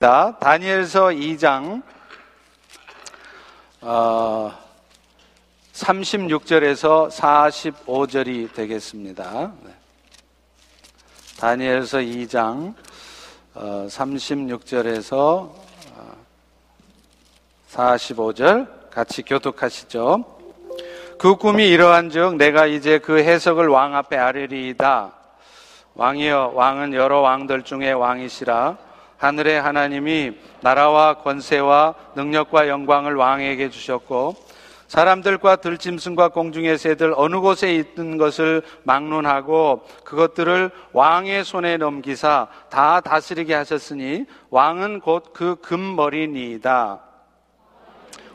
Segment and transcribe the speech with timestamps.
[0.00, 1.82] 다니엘서 2장
[3.82, 4.50] 어,
[5.74, 9.52] 36절에서 45절이 되겠습니다.
[9.62, 9.74] 네.
[11.38, 12.74] 다니엘서 2장
[13.52, 16.16] 어, 36절에서 어,
[17.70, 20.24] 45절 같이 교독하시죠.
[21.18, 25.12] 그 꿈이 이러한즉 내가 이제 그 해석을 왕 앞에 아뢰리이다.
[25.94, 28.88] 왕이여 왕은 여러 왕들 중에 왕이시라
[29.20, 30.32] 하늘의 하나님이
[30.62, 34.34] 나라와 권세와 능력과 영광을 왕에게 주셨고
[34.88, 43.54] 사람들과 들짐승과 공중의 새들 어느 곳에 있는 것을 막론하고 그것들을 왕의 손에 넘기사 다 다스리게
[43.54, 47.00] 하셨으니 왕은 곧 그 금머리니이다.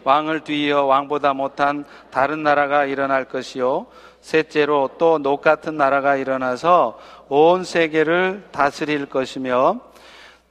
[0.03, 3.87] 왕을 뒤이어 왕보다 못한 다른 나라가 일어날 것이요.
[4.21, 9.81] 셋째로 또 녹 같은 나라가 일어나서 온 세계를 다스릴 것이며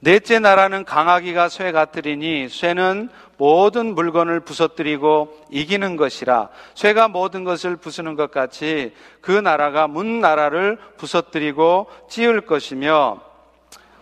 [0.05, 6.49] 넷째 나라는 강하기가 쇠 같으리니 쇠는 모든 물건을 부서뜨리고 이기는 것이라.
[6.75, 13.19] 쇠가 모든 것을 부수는 것 같이 그 나라가 문 나라를 부서뜨리고 찌을 것이며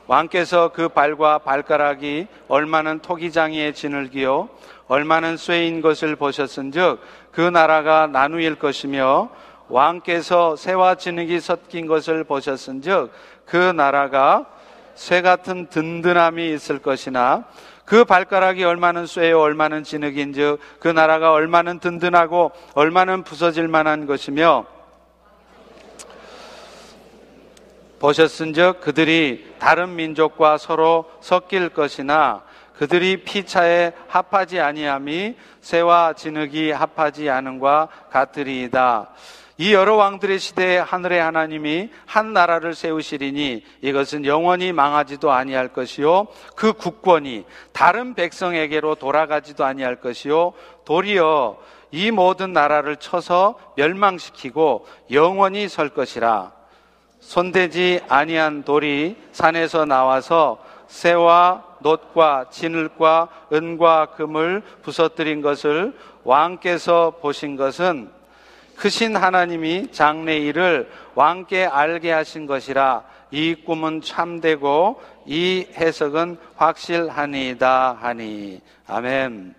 [0.06, 4.50] 왕께서 그 발과 발가락이 얼마는 토기장이의 지늘기요
[4.90, 7.00] 얼마는 쇠인 것을 보셨은즉
[7.32, 9.30] 그 나라가 나누일 것이며
[9.70, 13.10] 왕께서 새와 진흙이 섞인 것을 보셨은즉
[13.46, 14.48] 그 나라가
[14.96, 17.46] 쇠 같은 든든함이 있을 것이나
[17.86, 24.66] 그 발가락이 얼마는 쇠요 얼마는 진흙인즉 그 나라가 얼마는 든든하고 얼마는 부서질 만한 것이며
[28.00, 32.44] 보셨은즉 그들이 다른 민족과 서로 섞일 것이나
[32.78, 39.10] 그들이 피차에 합하지 아니함이 새와 진흙이 합하지 않은과 같으리이다.
[39.64, 46.74] 이 여러 왕들의 시대에 하늘의 하나님이 한 나라를 세우시리니 이것은 영원히 망하지도 아니할 것이요 그
[46.74, 50.52] 국권이 다른 백성에게로 돌아가지도 아니할 것이요
[50.84, 51.60] 도리어
[51.92, 56.52] 이 모든 나라를 쳐서 멸망시키고 영원히 설 것이라.
[57.22, 65.94] 손대지 아니한 돌이 산에서 나와서 새와 놋과 진흙과 은과 금을 부서뜨린 것을
[66.26, 68.23] 왕께서 보신 것은
[68.76, 78.62] 크신 하나님이 장래 일을 왕께 알게 하신 것이라 이 꿈은 참되고 이 해석은 확실하니이다 하니
[78.88, 79.56] 아멘.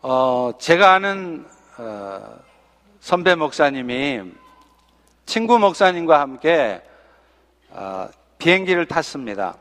[0.00, 1.46] 어, 제가 아는
[1.78, 2.38] 어,
[3.00, 4.32] 선배 목사님이
[5.26, 6.82] 친구 목사님과 함께
[7.70, 8.08] 어,
[8.38, 9.56] 비행기를 탔습니다.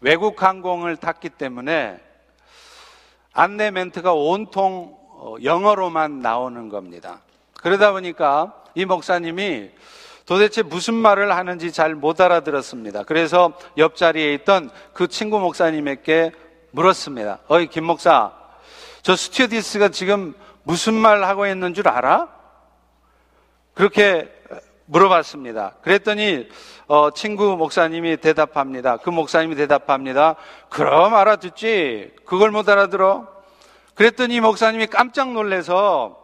[0.00, 2.00] 외국 항공을 탔기 때문에
[3.32, 4.99] 안내 멘트가 온통 어,
[5.42, 7.20] 영어로만 나오는 겁니다.
[7.62, 9.70] 그러다 보니까 이 목사님이
[10.26, 13.02] 도대체 무슨 말을 하는지 잘 못 알아들었습니다.
[13.02, 16.32] 그래서 옆자리에 있던 그 친구 목사님에게
[16.70, 17.40] 물었습니다.
[17.48, 18.32] 어이, 김 목사,
[19.02, 22.28] 저 스튜어디스가 지금 무슨 말 하고 있는 줄 알아?
[23.74, 24.30] 그렇게
[24.86, 25.76] 물어봤습니다.
[25.82, 26.48] 그랬더니
[26.86, 28.98] 어, 친구 목사님이 대답합니다.
[28.98, 30.36] 그 목사님이 대답합니다.
[30.68, 32.12] 그럼 알아듣지.
[32.24, 33.39] 그걸 못 알아들어?
[34.00, 36.16] 그랬더니 목사님이 깜짝 놀래서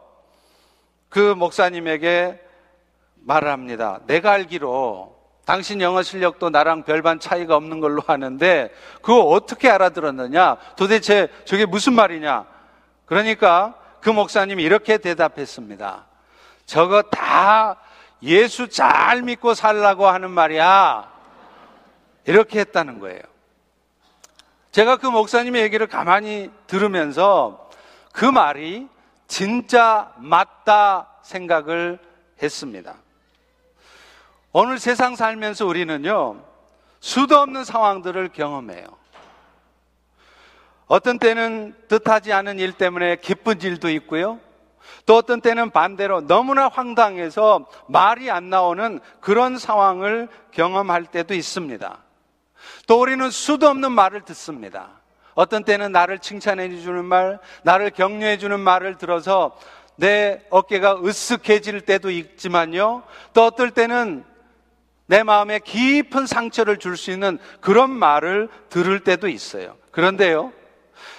[1.11, 2.41] 그 목사님에게
[3.17, 4.01] 말을 합니다.
[4.07, 5.15] 내가 알기로
[5.45, 8.73] 당신 영어 실력도 나랑 별반 차이가 없는 걸로 아는데
[9.03, 10.57] 그거 어떻게 알아들었느냐?
[10.77, 12.47] 도대체 저게 무슨 말이냐?
[13.05, 16.07] 그러니까 그 목사님이 이렇게 대답했습니다.
[16.65, 17.77] 저거 다
[18.23, 21.13] 예수 잘 믿고 살라고 하는 말이야.
[22.25, 23.21] 이렇게 했다는 거예요.
[24.73, 27.66] 제가 그 목사님의 얘기를 가만히 들으면서
[28.17, 28.89] 그 말이
[29.27, 31.99] 진짜 맞다 생각을
[32.43, 32.95] 했습니다.
[34.53, 36.43] 오늘 세상 살면서 우리는요,
[36.99, 38.87] 수도 없는 상황들을 경험해요.
[40.87, 44.41] 어떤 때는 뜻하지 않은 일 때문에 기쁜 일도 있고요.
[45.05, 51.99] 또 어떤 때는 반대로 너무나 황당해서 말이 안 나오는 그런 상황을 경험할 때도 있습니다.
[52.87, 54.96] 또 우리는 수도 없는 말을 듣습니다.
[55.37, 59.57] 어떤 때는 나를 칭찬해 주는 말, 나를 격려해 주는 말을 들어서
[59.95, 63.03] 내 어깨가 으쓱해질 때도 있지만요.
[63.35, 64.25] 또 어떨 때는
[65.07, 69.77] 내 마음에 깊은 상처를 줄 수 있는 그런 말을 들을 때도 있어요.
[69.91, 70.53] 그런데요.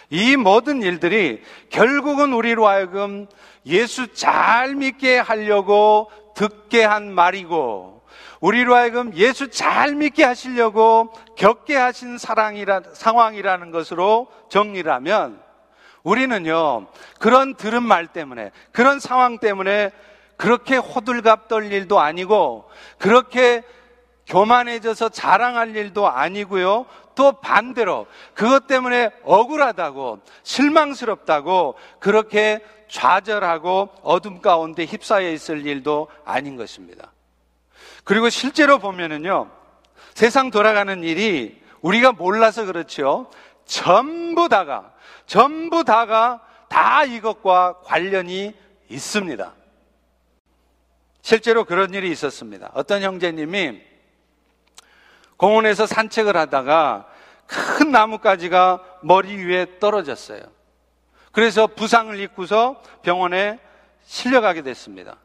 [0.10, 3.28] 이 모든 일들이 결국은 우리로 하여금
[3.68, 7.97] 예수 잘 믿게 하려고 듣게 한 말이고
[8.40, 15.42] 우리로 하여금 예수 잘 믿게 하시려고 겪게 하신 사랑이라, 상황이라는 것으로 정리를 하면
[16.04, 16.88] 우리는요,
[17.20, 19.92] 그런 들은 말 때문에, 그런 상황 때문에
[20.38, 23.64] 그렇게 호들갑 떨 일도 아니고, 그렇게
[24.28, 26.86] 교만해져서 자랑할 일도 아니고요,
[27.16, 28.06] 또 반대로
[28.36, 37.12] 그것 때문에 억울하다고 실망스럽다고 그렇게 좌절하고 어둠 가운데 휩싸여 있을 일도 아닌 것입니다.
[38.08, 39.52] 그리고 실제로 보면은요,
[40.14, 43.30] 세상 돌아가는 일이 우리가 몰라서 그렇죠.
[43.66, 44.94] 전부 다가,
[45.26, 48.56] 전부 다가 다 이것과 관련이
[48.88, 49.54] 있습니다.
[51.22, 52.72] 실제로 그런 일이 있었습니다.
[52.76, 53.82] 어떤 형제님이
[55.36, 57.10] 공원에서 산책을 하다가
[57.46, 60.44] 큰 나뭇가지가 머리 위에 떨어졌어요.
[61.34, 63.60] 그래서 부상을 입고서 병원에
[64.06, 65.18] 실려가게 됐습니다.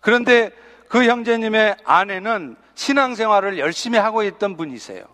[0.00, 0.52] 그런데
[0.88, 5.04] 그 형제님의 아내는 신앙생활을 열심히 하고 있던 분이세요.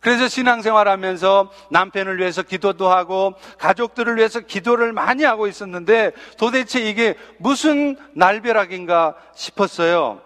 [0.00, 7.14] 그래서 신앙생활 하면서 남편을 위해서 기도도 하고 가족들을 위해서 기도를 많이 하고 있었는데 도대체 이게
[7.38, 10.22] 무슨 날벼락인가 싶었어요.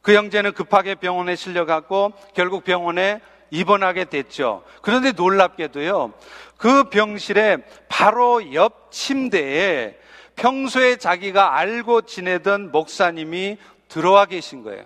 [0.00, 3.20] 그 형제는 급하게 병원에 실려갔고 결국 병원에
[3.50, 4.64] 입원하게 됐죠.
[4.80, 6.12] 그런데 놀랍게도요,
[6.56, 7.58] 그 병실에
[7.88, 9.98] 바로 옆 침대에
[10.42, 14.84] 평소에 자기가 알고 지내던 목사님이 들어와 계신 거예요.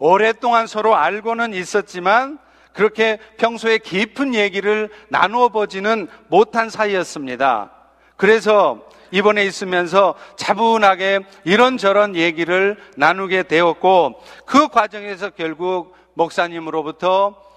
[0.00, 2.40] 오랫동안 서로 알고는 있었지만
[2.72, 7.70] 그렇게 평소에 깊은 얘기를 나누어 보지는 못한 사이였습니다.
[8.16, 17.47] 그래서 이번에 있으면서 차분하게 이런저런 얘기를 나누게 되었고 그 과정에서 결국 목사님으로부터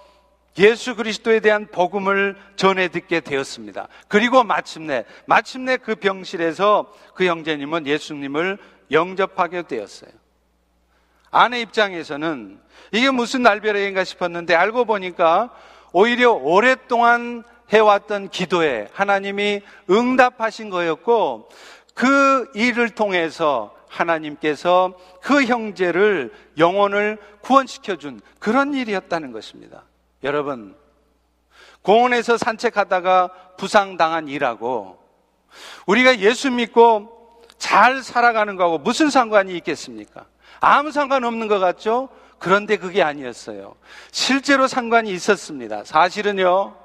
[0.58, 3.88] 예수 그리스도에 대한 복음을 전해 듣게 되었습니다.
[4.08, 8.58] 그리고 마침내, 마침내 그 병실에서 그 형제님은 예수님을
[8.90, 10.10] 영접하게 되었어요.
[11.30, 12.60] 아내 입장에서는
[12.92, 15.50] 이게 무슨 날벼락인가 싶었는데 알고 보니까
[15.92, 21.48] 오히려 오랫동안 해왔던 기도에 하나님이 응답하신 거였고
[21.94, 29.84] 그 일을 통해서 하나님께서 그 형제를 영혼을 구원시켜준 그런 일이었다는 것입니다.
[30.22, 30.76] 여러분,
[31.82, 34.98] 공원에서 산책하다가 부상당한 일하고
[35.86, 40.26] 우리가 예수 믿고 잘 살아가는 거하고 무슨 상관이 있겠습니까?
[40.60, 42.08] 아무 상관없는 것 같죠?
[42.38, 43.76] 그런데 그게 아니었어요.
[44.10, 45.84] 실제로 상관이 있었습니다.
[45.84, 46.76] 사실은요,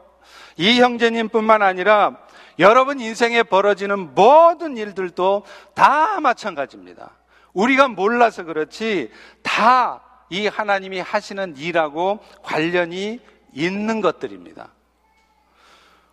[0.58, 2.18] 이 형제님뿐만 아니라
[2.60, 7.12] 여러분 인생에 벌어지는 모든 일들도 다 마찬가지입니다.
[7.54, 9.12] 우리가 몰라서 그렇지
[9.42, 13.20] 다 이 하나님이 하시는 일하고 관련이
[13.54, 14.70] 있는 것들입니다.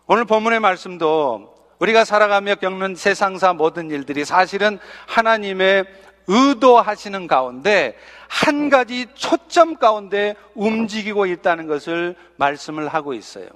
[0.07, 5.85] 오늘 본문의 말씀도 우리가 살아가며 겪는 세상사 모든 일들이 사실은 하나님의
[6.27, 7.95] 의도하시는 가운데
[8.27, 13.47] 한 가지 초점 가운데 움직이고 있다는 것을 말씀을 하고 있어요.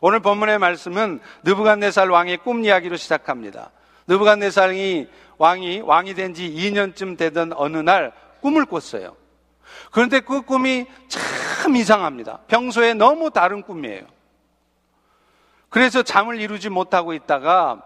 [0.00, 3.70] 오늘 본문의 말씀은 느부갓네살 왕의 꿈 이야기로 시작합니다.
[4.08, 5.08] 느부갓네살이
[5.38, 9.16] 왕이 왕이 된 지 2년쯤 되던 어느 날 꿈을 꿨어요.
[9.90, 12.40] 그런데 그 꿈이 참 이상합니다.
[12.48, 14.04] 평소에 너무 다른 꿈이에요.
[15.68, 17.82] 그래서 잠을 이루지 못하고 있다가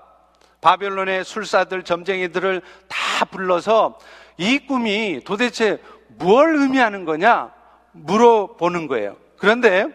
[0.61, 3.99] 바벨론의 술사들, 점쟁이들을 다 불러서
[4.37, 7.53] 이 꿈이 도대체 뭘 의미하는 거냐
[7.93, 9.17] 물어보는 거예요.
[9.38, 9.87] 그런데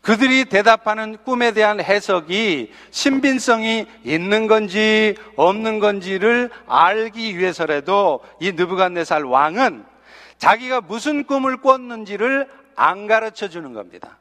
[0.00, 9.84] 그들이 대답하는 꿈에 대한 해석이 신빙성이 있는 건지 없는 건지를 알기 위해서라도 이 느부갓네살 왕은
[10.40, 14.18] 자기가 무슨 꿈을 꿨는지를 안 가르쳐 주는 겁니다.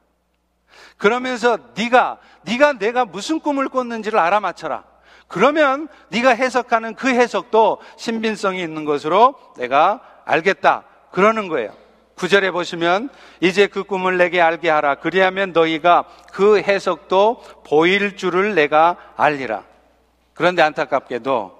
[0.97, 4.83] 그러면서 네가 네가 내가 무슨 꿈을 꿨는지를 알아맞혀라.
[5.27, 10.83] 그러면 네가 해석하는 그 해석도 신빙성이 있는 것으로 내가 알겠다.
[11.11, 11.73] 그러는 거예요.
[12.15, 13.09] 구절에 보시면
[13.39, 14.95] 이제 그 꿈을 내게 알게 하라.
[14.95, 19.63] 그리하면 너희가 그 해석도 보일 줄을 내가 알리라.
[20.33, 21.57] 그런데 안타깝게도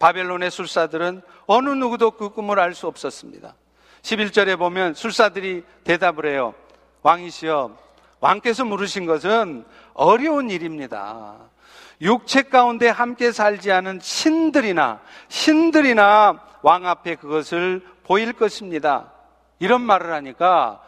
[0.00, 3.54] 바벨론의 술사들은 어느 누구도 그 꿈을 알 수 없었습니다.
[4.02, 6.54] 11절에 보면 술사들이 대답을 해요.
[7.02, 7.76] 왕이시여,
[8.20, 11.36] 왕께서 물으신 것은 어려운 일입니다.
[12.00, 19.12] 육체 가운데 함께 살지 않은 신들이나 신들이나 왕 앞에 그것을 보일 것입니다.
[19.60, 20.82] 이런 말을 하니까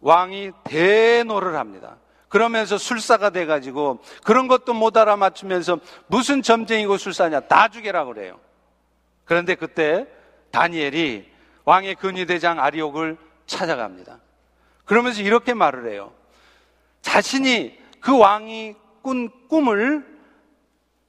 [0.00, 1.96] 왕이 대노를 합니다.
[2.28, 8.38] 그러면서 술사가 돼가지고 그런 것도 못 알아맞추면서 무슨 점쟁이고 술사냐 다 죽여라 그래요.
[9.24, 10.06] 그런데 그때
[10.50, 11.31] 다니엘이
[11.64, 13.16] 왕의 근위대장 아리옥을
[13.46, 14.18] 찾아갑니다.
[14.84, 16.12] 그러면서 이렇게 말을 해요.
[17.02, 20.04] 자신이 그 왕이 꾼 꿈을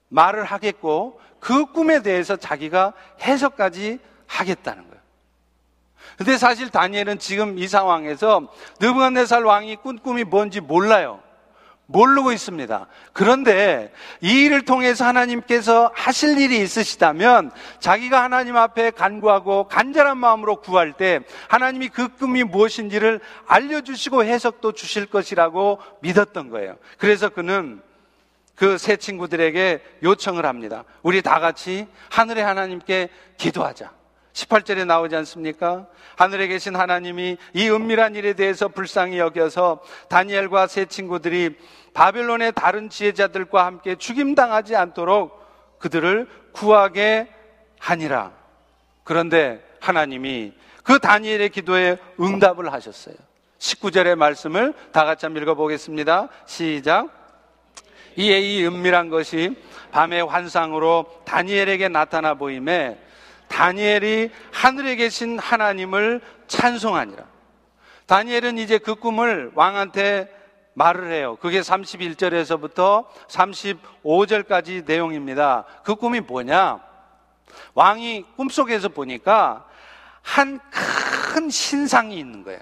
[0.10, 5.02] 말을 하겠고 그 꿈에 대해서 자기가 해석까지 하겠다는 거예요.
[6.18, 8.48] 근데 사실 다니엘은 지금 이 상황에서
[8.80, 11.23] 느부갓네살 왕이 꾼 꿈이 뭔지 몰라요.
[11.86, 12.88] 모르고 있습니다.
[13.12, 20.94] 그런데 이 일을 통해서 하나님께서 하실 일이 있으시다면 자기가 하나님 앞에 간구하고 간절한 마음으로 구할
[20.94, 26.78] 때 하나님이 그 꿈이 무엇인지를 알려주시고 해석도 주실 것이라고 믿었던 거예요.
[26.98, 27.82] 그래서 그는
[28.56, 30.84] 그 세 친구들에게 요청을 합니다.
[31.02, 33.92] 우리 다 같이 하늘의 하나님께 기도하자.
[34.34, 35.88] 18절에 나오지 않습니까?
[36.16, 41.56] 하늘에 계신 하나님이 이 은밀한 일에 대해서 불쌍히 여겨서 다니엘과 세 친구들이
[41.94, 45.44] 바벨론의 다른 지혜자들과 함께 죽임당하지 않도록
[45.80, 47.28] 그들을 구하게
[47.80, 48.32] 하니라.
[49.04, 53.16] 그런데 하나님이 그 다니엘의 기도에 응답을 하셨어요.
[53.60, 56.30] 19절의 말씀을 다 같이 한번 읽어보겠습니다.
[56.46, 57.10] 시작.
[58.16, 59.56] 이에 이 은밀한 것이
[59.92, 63.00] 밤의 환상으로 다니엘에게 나타나 보임에
[63.48, 67.24] 다니엘이 하늘에 계신 하나님을 찬송하니라.
[68.06, 70.30] 다니엘은 이제 그 꿈을 왕한테
[70.74, 71.38] 말을 해요.
[71.40, 75.66] 그게 31절에서부터 35절까지 내용입니다.
[75.84, 76.80] 그 꿈이 뭐냐?
[77.76, 79.66] 왕이 꿈속에서 보니까
[80.22, 80.60] 한
[81.34, 82.60] 큰 신상이 있는 거예요.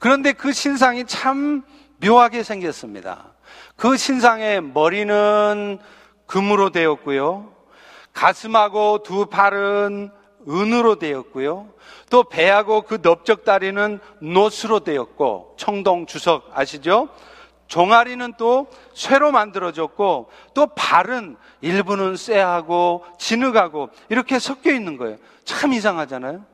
[0.00, 1.62] 그런데 그 신상이 참
[1.98, 3.32] 묘하게 생겼습니다.
[3.76, 5.78] 그 신상의 머리는
[6.26, 7.54] 금으로 되었고요.
[8.16, 10.10] 가슴하고 두 팔은
[10.48, 11.68] 은으로 되었고요.
[12.08, 17.10] 또 배하고 그 넓적다리는 노스로 되었고 청동 주석 아시죠?
[17.66, 25.18] 종아리는 또 쇠로 만들어졌고 또 발은 일부는 쇠하고 진흙하고 이렇게 섞여 있는 거예요.
[25.44, 26.44] 참 이상하잖아요.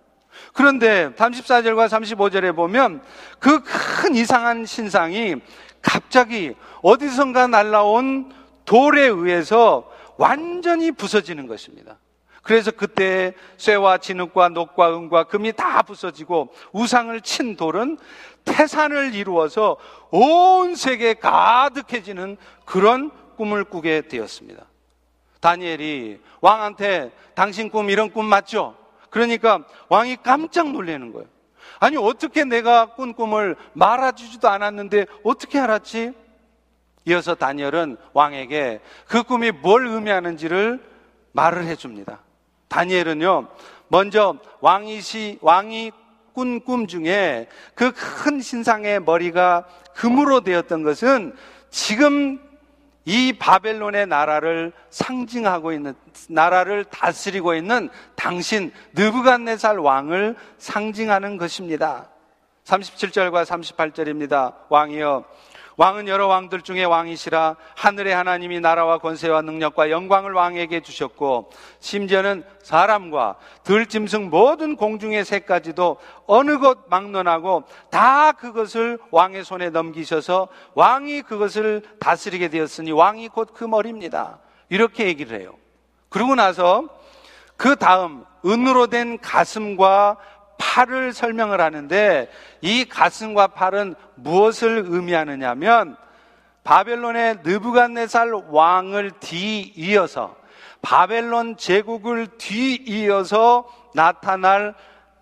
[0.55, 3.03] 그런데 34절과 35절에 보면
[3.39, 5.37] 그 큰 이상한 신상이
[5.81, 8.33] 갑자기 어디선가 날라온
[8.65, 11.99] 돌에 의해서 완전히 부서지는 것입니다.
[12.43, 17.99] 그래서 그때 쇠와 진흙과 녹과 은과 금이 다 부서지고 우상을 친 돌은
[18.45, 19.77] 태산을 이루어서
[20.11, 24.67] 온 세계에 가득해지는 그런 꿈을 꾸게 되었습니다.
[25.41, 28.77] 다니엘이 왕한테 당신 꿈 이런 꿈 맞죠?
[29.11, 31.29] 그러니까 왕이 깜짝 놀라는 거예요.
[31.79, 36.13] 아니 어떻게 내가 꾼 꿈을 말아주지도 않았는데 어떻게 알았지?
[37.05, 40.81] 이어서 다니엘은 왕에게 그 꿈이 뭘 의미하는지를
[41.33, 42.21] 말을 해줍니다.
[42.69, 43.49] 다니엘은요,
[43.89, 45.93] 먼저 왕이시, 왕이
[46.35, 51.35] 꾼 꿈 중에 그 큰 신상의 머리가 금으로 되었던 것은
[51.71, 52.41] 지금
[53.05, 55.95] 이 바벨론의 나라를 상징하고 있는
[56.29, 62.09] 나라를 다스리고 있는 당신 느부갓네살 왕을 상징하는 것입니다.
[62.65, 64.55] 37절과 38절입니다.
[64.69, 65.25] 왕이여
[65.77, 71.51] 왕은 여러 왕들 중에 왕이시라 하늘의 하나님이 나라와 권세와 능력과 영광을 왕에게 주셨고
[71.81, 81.23] 심지어는 사람과 들짐승 모든 공중의 새까지도 어느 곳 막론하고 다 그것을 왕의 손에 넘기셔서 왕이
[81.23, 84.39] 그것을 다스리게 되었으니 왕이 곧 그 머리입니다.
[84.69, 85.55] 이렇게 얘기를 해요.
[86.09, 86.89] 그러고 나서
[87.57, 90.17] 그 다음 은으로 된 가슴과
[90.63, 95.97] 팔을 설명을 하는데 이 가슴과 팔은 무엇을 의미하느냐면
[96.63, 100.37] 바벨론의 느부갓네살 왕을 뒤이어서
[100.81, 104.75] 바벨론 제국을 뒤이어서 나타날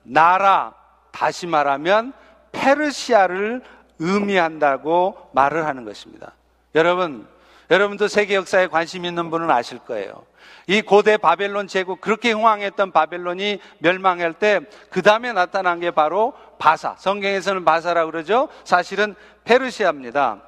[0.02, 0.75] 나라
[1.11, 2.12] 다시 말하면
[2.52, 3.62] 페르시아를
[3.99, 6.32] 의미한다고 말을 하는 것입니다.
[6.75, 7.26] 여러분,
[7.70, 10.25] 여러분도 세계 역사에 관심 있는 분은 아실 거예요.
[10.67, 16.95] 이 고대 바벨론 제국 그렇게 흥왕했던 바벨론이 멸망할 때 그 다음에 나타난 게 바로 바사.
[16.99, 18.49] 성경에서는 바사라 그러죠.
[18.64, 19.14] 사실은
[19.45, 20.43] 페르시아입니다.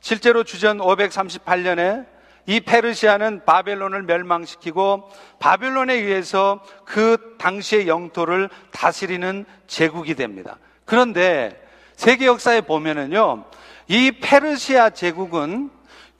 [0.00, 2.06] 실제로 주전 538년에
[2.46, 10.58] 이 페르시아는 바벨론을 멸망시키고 바벨론에 의해서 그 당시의 영토를 다스리는 제국이 됩니다.
[10.84, 11.60] 그런데
[11.94, 13.44] 세계 역사에 보면은요,
[13.86, 15.70] 이 페르시아 제국은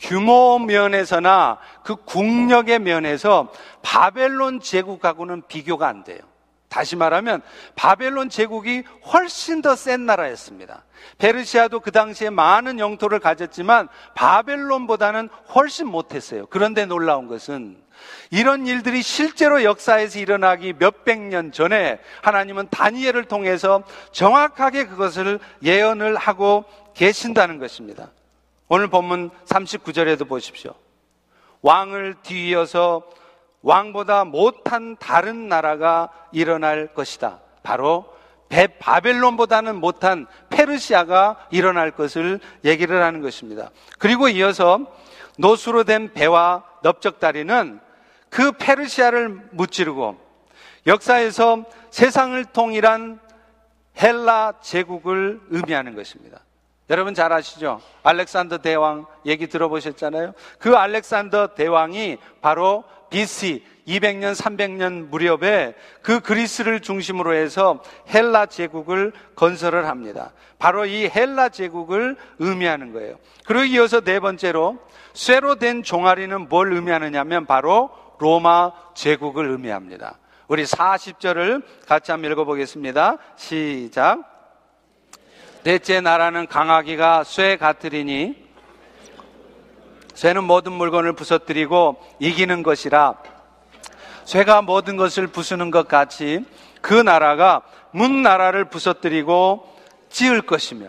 [0.02, 3.50] 규모 면에서나 그 국력의 면에서
[3.82, 6.18] 바벨론 제국하고는 비교가 안 돼요.
[6.68, 7.42] 다시 말하면
[7.76, 8.82] 바벨론 제국이
[9.12, 10.84] 훨씬 더 센 나라였습니다.
[11.18, 16.46] 페르시아도 그 당시에 많은 영토를 가졌지만 바벨론보다는 훨씬 못했어요.
[16.46, 17.76] 그런데 놀라운 것은
[18.30, 26.64] 이런 일들이 실제로 역사에서 일어나기 몇백 년 전에 하나님은 다니엘을 통해서 정확하게 그것을 예언을 하고
[26.94, 28.08] 계신다는 것입니다.
[28.74, 30.72] 오늘 본문 39절에도 보십시오.
[31.60, 33.02] 왕을 뒤이어서
[33.60, 37.40] 왕보다 못한 다른 나라가 일어날 것이다.
[37.62, 38.06] 바로
[38.78, 43.70] 바벨론보다는 못한 페르시아가 일어날 것을 얘기를 하는 것입니다.
[43.98, 44.80] 그리고 이어서
[45.36, 47.78] 노수로 된 배와 넓적다리는
[48.30, 50.16] 그 페르시아를 무찌르고
[50.86, 53.20] 역사에서 세상을 통일한
[54.00, 56.40] 헬라 제국을 의미하는 것입니다.
[56.92, 57.80] 여러분 잘 아시죠?
[58.02, 60.34] 알렉산더 대왕 얘기 들어보셨잖아요.
[60.58, 67.82] 그 알렉산더 대왕이 바로 BC 200년, 300년 무렵에 그 그리스를 중심으로 해서
[68.12, 70.32] 헬라 제국을 건설을 합니다.
[70.58, 73.16] 바로 이 헬라 제국을 의미하는 거예요.
[73.46, 74.78] 그리고 이어서 네 번째로
[75.14, 80.18] 쇠로 된 종아리는 뭘 의미하느냐면 바로 로마 제국을 의미합니다.
[80.46, 83.16] 우리 40절을 같이 한번 읽어보겠습니다.
[83.36, 84.31] 시작.
[85.64, 88.34] 넷째 나라는 강하기가 쇠 같으리니
[90.14, 93.14] 쇠는 모든 물건을 부서뜨리고 이기는 것이라
[94.24, 96.44] 쇠가 모든 것을 부수는 것 같이
[96.80, 99.68] 그 나라가 문 나라를 부서뜨리고
[100.10, 100.88] 지을 것이며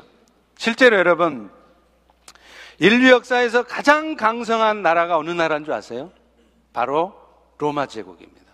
[0.57, 1.51] 실제로 여러분
[2.79, 6.11] 인류 역사에서 가장 강성한 나라가 어느 나라인 줄 아세요?
[6.73, 7.13] 바로
[7.59, 8.51] 로마 제국입니다.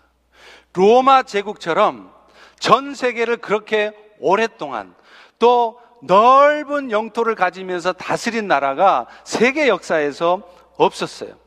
[0.74, 2.12] 로마 제국처럼
[2.58, 4.94] 전 세계를 그렇게 오랫동안
[5.38, 10.42] 또 넓은 영토를 가지면서 다스린 나라가 세계 역사에서
[10.76, 11.38] 없었어요.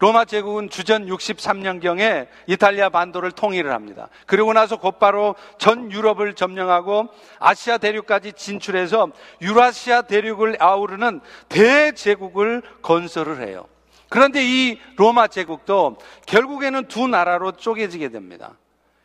[0.00, 4.08] 로마 제국은 주전 63년경에 이탈리아 반도를 통일을 합니다.
[4.26, 7.08] 그리고 나서 곧바로 전 유럽을 점령하고
[7.40, 9.10] 아시아 대륙까지 진출해서
[9.42, 13.66] 유라시아 대륙을 아우르는 대제국을 건설을 해요.
[14.08, 18.52] 그런데 이 로마 제국도 결국에는 두 나라로 쪼개지게 됩니다.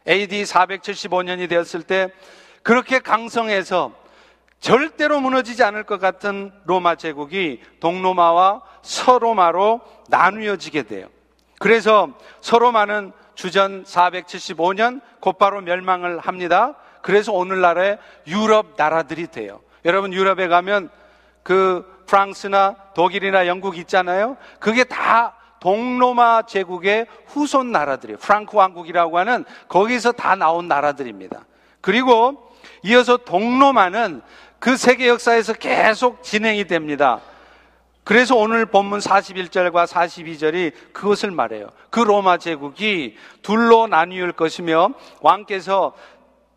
[0.08, 2.10] AD 475년이 되었을 때
[2.62, 4.03] 그렇게 강성해서
[4.64, 11.08] 절대로 무너지지 않을 것 같은 로마 제국이 동로마와 서로마로 나누어지게 돼요.
[11.60, 12.08] 그래서
[12.40, 16.76] 서로마는 주전 475년 곧바로 멸망을 합니다.
[17.02, 19.60] 그래서 오늘날의 유럽 나라들이 돼요.
[19.84, 20.90] 여러분 유럽에 가면
[21.44, 24.38] 그 프랑스나 독일이나 영국 있잖아요.
[24.62, 28.18] 그게 다 동로마 제국의 후손 나라들이에요.
[28.18, 31.42] 프랑크 왕국이라고 하는 거기서 다 나온 나라들입니다.
[31.82, 32.54] 그리고
[32.84, 34.22] 이어서 동로마는
[34.64, 37.20] 그 세계 역사에서 계속 진행이 됩니다.
[38.06, 41.68] 그래서 오늘 본문 41절과 42절이 그것을 말해요.
[41.90, 45.94] 그 로마 제국이 둘로 나뉘을 것이며 왕께서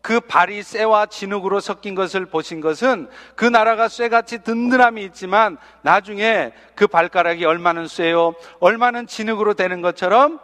[0.01, 6.87] 그 발이 쇠와 진흙으로 섞인 것을 보신 것은 그 나라가 쇠같이 든든함이 있지만 나중에 그
[6.87, 10.39] 발가락이 얼마는 쇠요, 얼마는 진흙으로 되는 것처럼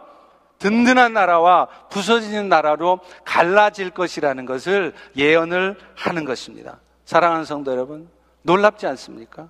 [0.58, 6.83] 든든한 나라와 부서지는 나라로 갈라질 것이라는 것을 예언을 하는 것입니다.
[7.04, 8.08] 사랑하는 성도 여러분,
[8.42, 9.48] 놀랍지 않습니까?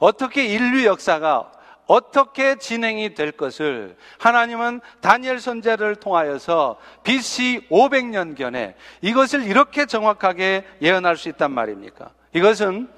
[0.00, 1.52] 어떻게 인류 역사가
[1.86, 11.28] 어떻게 진행이 될 것을 하나님은 다니엘 선제를 통하여서 BC 500년견에 이것을 이렇게 정확하게 예언할 수
[11.28, 12.10] 있단 말입니까?
[12.32, 12.88] 이것은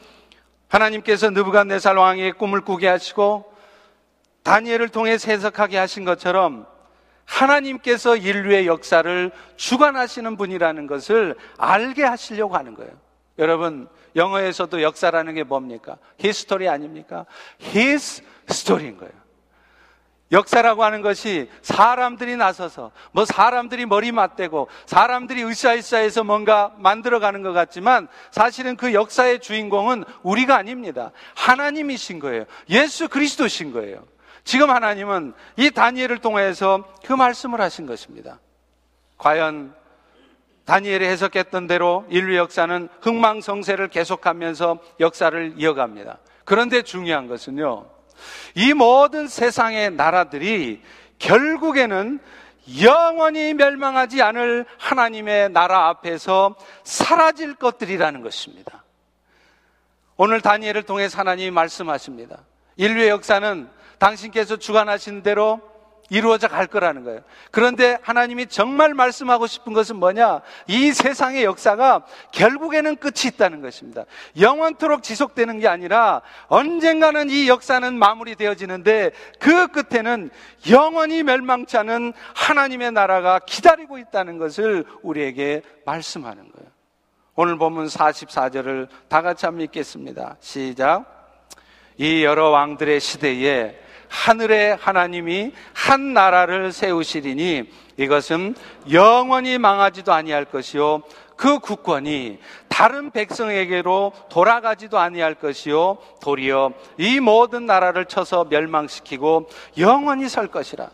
[0.69, 3.53] 하나님께서 느부갓네살 왕의 꿈을 꾸게 하시고
[4.45, 6.67] 다니엘을 통해 해석하게 하신 것처럼
[7.25, 12.93] 하나님께서 인류의 역사를 주관하시는 분이라는 것을 알게 하시려고 하는 거예요.
[13.39, 15.99] 여러분, 영어에서도 역사라는 게 뭡니까?
[16.19, 17.27] history 아닙니까?
[17.61, 19.13] his story인 거예요.
[20.33, 28.09] 역사라고 하는 것이 사람들이 나서서 뭐 사람들이 머리 맞대고 사람들이 으쌰으쌰해서 뭔가 만들어가는 것 같지만
[28.33, 31.13] 사실은 그 역사의 주인공은 우리가 아닙니다.
[31.37, 32.45] 하나님이신 거예요.
[32.71, 34.03] 예수 그리스도신 거예요.
[34.43, 38.41] 지금 하나님은 이 다니엘을 통해서 그 말씀을 하신 것입니다.
[39.19, 39.75] 과연
[40.67, 46.19] 다니엘이 해석했던 대로 인류 역사는 흥망성쇠를 계속하면서 역사를 이어갑니다.
[46.45, 47.87] 그런데 중요한 것은요,
[48.55, 50.83] 이 모든 세상의 나라들이
[51.19, 52.19] 결국에는
[52.83, 58.85] 영원히 멸망하지 않을 하나님의 나라 앞에서 사라질 것들이라는 것입니다.
[60.17, 62.41] 오늘 다니엘을 통해 하나님이 말씀하십니다.
[62.77, 65.61] 인류의 역사는 당신께서 주관하신 대로
[66.09, 67.21] 이루어져 갈 거라는 거예요.
[67.51, 70.41] 그런데 하나님이 정말 말씀하고 싶은 것은 뭐냐?
[70.69, 74.05] 이 세상의 역사가 결국에는 끝이 있다는 것입니다.
[74.39, 80.31] 영원토록 지속되는 게 아니라 언젠가는 이 역사는 마무리되어지는데 그 끝에는
[80.71, 86.71] 영원히 멸망치 않은 하나님의 나라가 기다리고 있다는 것을 우리에게 말씀하는 거예요.
[87.35, 90.37] 오늘 보면 44절을 다 같이 한번 읽겠습니다.
[90.41, 91.05] 시작.
[91.99, 98.55] 이 여러 왕들의 시대에 하늘의 하나님이 한 나라를 세우시리니 이것은
[98.93, 101.03] 영원히 망하지도 아니할 것이요
[101.37, 102.39] 그 국권이
[102.69, 110.91] 다른 백성에게로 돌아가지도 아니할 것이요 도리어 이 모든 나라를 쳐서 멸망시키고 영원히 설 것이라.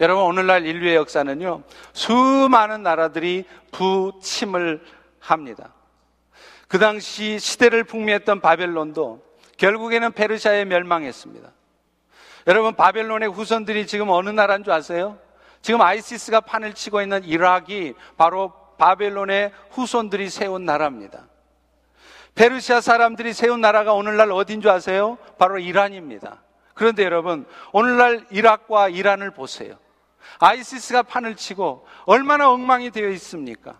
[0.00, 4.82] 여러분 오늘날 인류의 역사는요 수많은 나라들이 부침을
[5.18, 5.74] 합니다.
[6.68, 9.22] 그 당시 시대를 풍미했던 바벨론도
[9.56, 11.50] 결국에는 페르시아에 멸망했습니다.
[12.46, 15.18] 여러분 바벨론의 후손들이 지금 어느 나라인 줄 아세요?
[15.62, 21.26] 지금 아이시스가 판을 치고 있는 이락이 바로 바벨론의 후손들이 세운 나라입니다.
[22.34, 25.18] 페르시아 사람들이 세운 나라가 오늘날 어딘 줄 아세요?
[25.38, 26.42] 바로 이란입니다.
[26.74, 29.76] 그런데 여러분, 오늘날 이락과 이란을 보세요.
[30.38, 33.78] 아이시스가 판을 치고 얼마나 엉망이 되어 있습니까?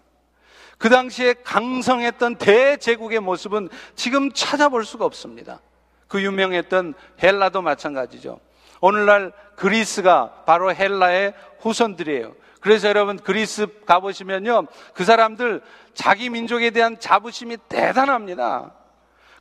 [0.77, 5.61] 그 당시에 강성했던 대제국의 모습은 지금 찾아볼 수가 없습니다.
[6.09, 8.41] 그 유명했던 헬라도 마찬가지죠.
[8.81, 12.35] 오늘날 그리스가 바로 헬라의 후손들이에요.
[12.61, 14.67] 그래서 여러분 그리스 가보시면요.
[14.95, 15.63] 그 사람들
[15.95, 18.73] 자기 민족에 대한 자부심이 대단합니다.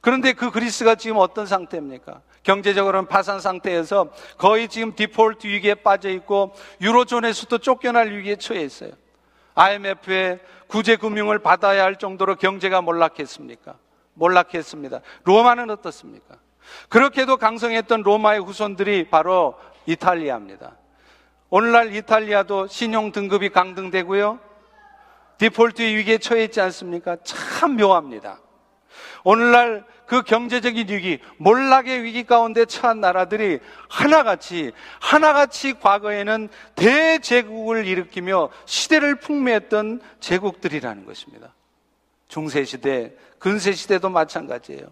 [0.02, 2.22] 그런데 그 그리스가 지금 어떤 상태입니까?
[2.44, 8.92] 경제적으로는 파산 상태에서 거의 지금 디폴트 위기에 빠져 있고 유로존에서도 쫓겨날 위기에 처해 있어요.
[9.56, 13.76] IMF의 구제 금융을 받아야 할 정도로 경제가 몰락했습니까?
[14.14, 15.02] 몰락했습니다.
[15.26, 16.38] 로마는 어떻습니까?
[16.90, 19.56] 그렇게도 강성했던 로마의 후손들이 바로
[19.86, 20.78] 이탈리아입니다.
[21.50, 24.40] 오늘날 이탈리아도 신용 등급이 강등되고요.
[25.38, 27.18] 디폴트 위기에 처해 있지 않습니까?
[27.24, 28.40] 참 묘합니다.
[29.24, 39.16] 오늘날 그 경제적인 위기, 몰락의 위기 가운데 처한 나라들이 하나같이, 하나같이 과거에는 대제국을 일으키며 시대를
[39.16, 41.54] 풍미했던 제국들이라는 것입니다.
[42.28, 44.88] 중세시대, 근세시대도 마찬가지예요.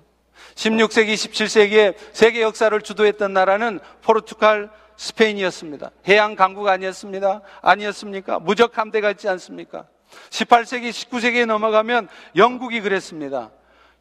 [0.56, 5.92] 16세기, 17세기에 세계 역사를 주도했던 나라는 포르투갈, 스페인이었습니다.
[6.08, 7.42] 해양 강국 아니었습니다.
[7.62, 8.40] 아니었습니까?
[8.40, 9.86] 무적 함대가 있지 않습니까?
[10.30, 13.52] 18세기, 19세기에 넘어가면 영국이 그랬습니다.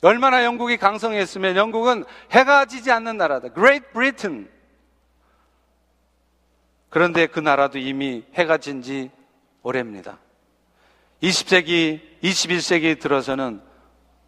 [0.03, 3.49] 얼마나 영국이 강성했으면 영국은 해가 지지 않는 나라다.
[3.53, 4.49] Great Britain.
[6.89, 9.11] 그런데 그 나라도 이미 해가 진 지
[9.63, 10.19] 오래입니다.
[11.23, 13.61] 20세기, 21세기 들어서는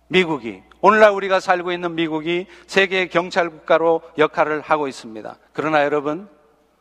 [0.09, 5.37] 미국이, 오늘날 우리가 살고 있는 미국이 세계 경찰 국가로 역할을 하고 있습니다.
[5.53, 6.29] 그러나 여러분,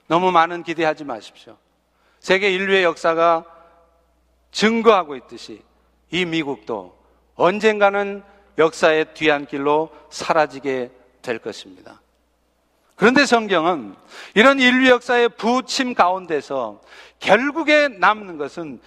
[0.08, 1.58] 너무 많은 기대하지 마십시오.
[2.20, 3.46] 세계 인류의 역사가
[4.52, 5.62] 증거하고 있듯이
[6.12, 6.98] 이 미국도
[7.36, 8.24] 언젠가는
[8.58, 12.02] 역사의 뒤안길로 사라지게 될 것입니다.
[12.96, 13.96] 그런데 성경은
[14.34, 16.82] 이런 인류 역사의 부침 가운데서
[17.20, 18.80] 결국에 남는 것은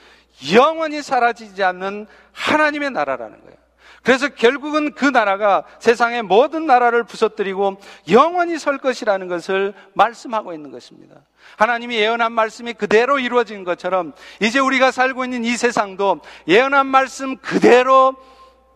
[0.52, 3.59] 영원히 사라지지 않는 하나님의 나라라는 거예요.
[4.02, 7.78] 그래서 결국은 그 나라가 세상의 모든 나라를 부서뜨리고
[8.10, 11.16] 영원히 설 것이라는 것을 말씀하고 있는 것입니다.
[11.56, 18.16] 하나님이 예언한 말씀이 그대로 이루어진 것처럼 이제 우리가 살고 있는 이 세상도 예언한 말씀 그대로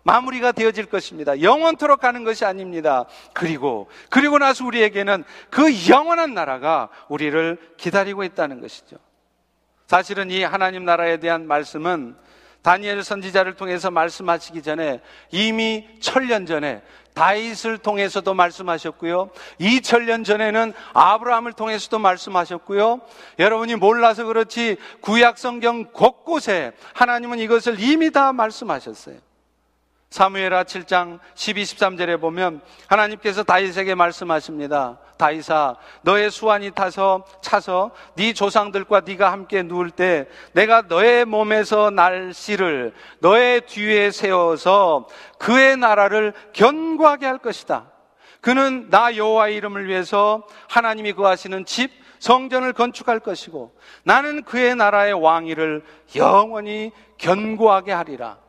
[0.02, 1.40] 마무리가 되어질 것입니다.
[1.40, 3.06] 영원토록 가는 것이 아닙니다.
[3.32, 8.96] 그리고, 그리고 나서 우리에게는 그 영원한 나라가 우리를 기다리고 있다는 것이죠.
[9.86, 12.16] 사실은 이 하나님 나라에 대한 말씀은
[12.64, 16.80] 다니엘 선지자를 통해서 말씀하시기 전에 이미 천년 전에
[17.12, 19.28] 다윗을 통해서도 말씀하셨고요.
[19.60, 23.02] 2천년 전에는 아브라함을 통해서도 말씀하셨고요.
[23.38, 29.16] 여러분이 몰라서 그렇지 구약 성경 곳곳에 하나님은 이것을 이미 다 말씀하셨어요.
[30.14, 35.00] 사무엘하 7장 12, 13절에 보면 하나님께서 다윗에게 말씀하십니다.
[35.16, 42.32] 다윗아, 너의 수완이 타서 차서 네 조상들과 네가 함께 누울 때 내가 너의 몸에서 날
[42.32, 47.90] 씨를 너의 뒤에 세워서 그의 나라를 견고하게 할 것이다.
[48.40, 53.74] 그는 나 여호와의 이름을 위해서 하나님이 거하시는 집 성전을 건축할 것이고
[54.04, 55.82] 나는 그의 나라의 왕위를
[56.14, 58.43] 영원히 견고하게 하리라.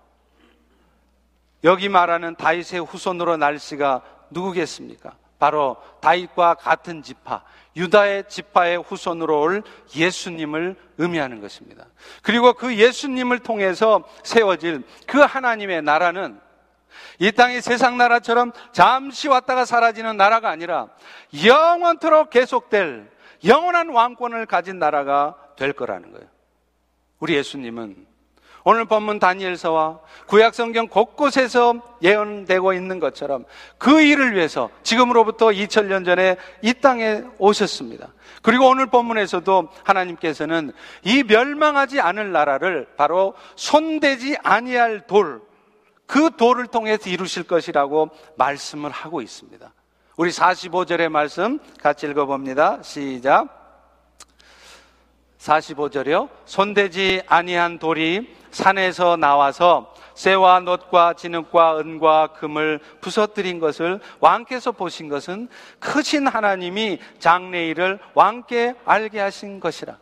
[1.66, 5.16] 여기 말하는 다윗의 후손으로 날씨가 누구겠습니까?
[5.38, 7.44] 바로 다윗과 같은 지파,
[7.76, 9.64] 유다의 지파의 후손으로 올
[9.96, 11.86] 예수님을 의미하는 것입니다.
[12.22, 16.40] 그리고 그 예수님을 통해서 세워질 그 하나님의 나라는
[17.20, 20.88] 이 땅의 세상 나라처럼 잠시 왔다가 사라지는 나라가 아니라
[21.46, 23.12] 영원토록 계속될
[23.44, 26.28] 영원한 왕권을 가진 나라가 될 거라는 거예요.
[27.20, 28.15] 우리 예수님은
[28.68, 33.46] 오늘 본문 다니엘서와 구약 성경 곳곳에서 예언되고 있는 것처럼
[33.78, 38.08] 그 일을 위해서 지금으로부터 2000년 전에 이 땅에 오셨습니다.
[38.42, 40.72] 그리고 오늘 본문에서도 하나님께서는
[41.04, 45.44] 이 멸망하지 않을 나라를 바로 손대지 아니할 돌,
[46.08, 49.72] 그 돌을 통해서 이루실 것이라고 말씀을 하고 있습니다.
[50.18, 52.82] 우리 45절의 말씀 같이 읽어봅니다.
[52.82, 53.65] 시작.
[55.46, 56.30] 45절이요.
[56.46, 65.50] 손대지 아니한 돌이 산에서 나와서 쇠와 놋과 진흙과 은과 금을 부서뜨린 것을 왕께서 보신 것은
[65.80, 69.98] 크신 하나님이 장래일을 왕께 알게 하신 것이라.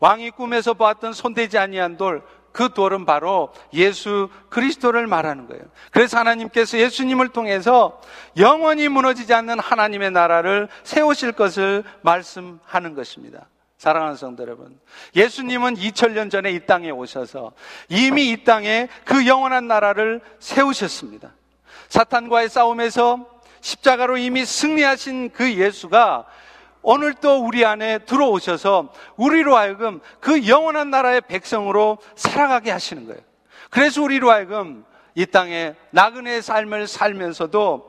[0.00, 2.22] 왕이 꿈에서 보았던 손대지 아니한 돌,
[2.52, 5.62] 그 돌은 바로 예수 그리스도를 말하는 거예요.
[5.90, 8.00] 그래서 하나님께서 예수님을 통해서
[8.36, 13.48] 영원히 무너지지 않는 하나님의 나라를 세우실 것을 말씀하는 것입니다.
[13.78, 14.78] 사랑하는 성도 여러분.
[15.14, 17.52] 예수님은 2000년 전에 이 땅에 오셔서
[17.88, 21.32] 이미 이 땅에 그 영원한 나라를 세우셨습니다.
[21.88, 23.24] 사탄과의 싸움에서
[23.60, 26.26] 십자가로 이미 승리하신 그 예수가
[26.82, 33.20] 오늘 또 우리 안에 들어오셔서 우리로 하여금 그 영원한 나라의 백성으로 살아가게 하시는 거예요.
[33.70, 37.87] 그래서 우리로 하여금 이 땅에 나그네의 삶을 살면서도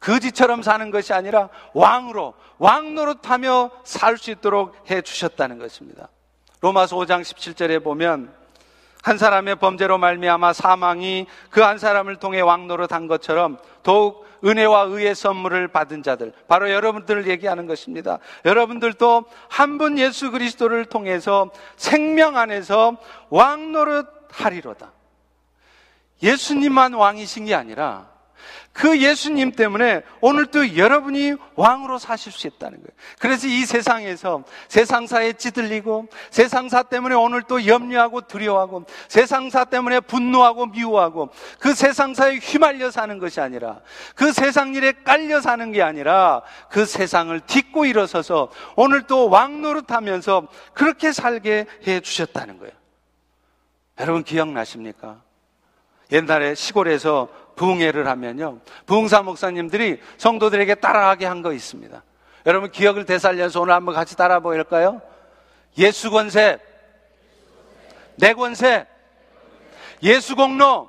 [0.00, 6.08] 거지처럼 사는 것이 아니라 왕으로 왕 노릇하며 살 수 있도록 해 주셨다는 것입니다.
[6.60, 8.32] 로마서 5장 17절에 보면
[9.02, 15.14] 한 사람의 범죄로 말미암아 사망이 그 한 사람을 통해 왕 노릇한 것처럼 더욱 은혜와 의의
[15.16, 18.18] 선물을 받은 자들 바로 여러분들을 얘기하는 것입니다.
[18.44, 22.96] 여러분들도 한 분 예수 그리스도를 통해서 생명 안에서
[23.30, 24.92] 왕 노릇 하리로다.
[26.22, 28.08] 예수님만 왕이신 게 아니라
[28.72, 32.90] 그 예수님 때문에 오늘 또 여러분이 왕으로 사실 수 있다는 거예요.
[33.18, 41.30] 그래서 이 세상에서 세상사에 찌들리고 세상사 때문에 오늘 또 염려하고 두려워하고 세상사 때문에 분노하고 미워하고
[41.58, 43.80] 그 세상사에 휘말려 사는 것이 아니라
[44.14, 51.12] 그 세상 일에 깔려 사는 게 아니라 그 세상을 딛고 일어서서 오늘 또 왕노릇하면서 그렇게
[51.12, 52.72] 살게 해 주셨다는 거예요.
[54.00, 55.22] 여러분 기억나십니까?
[56.12, 58.60] 옛날에 시골에서 부흥회를 하면요.
[58.86, 62.02] 부흥사 목사님들이 성도들에게 따라하게 한 거 있습니다.
[62.46, 65.02] 여러분 기억을 되살려서 오늘 한번 같이 따라 보일까요?
[65.76, 66.58] 예수 권세,
[68.16, 68.86] 내 권세,
[70.02, 70.88] 예수 공로,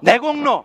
[0.00, 0.64] 내 공로.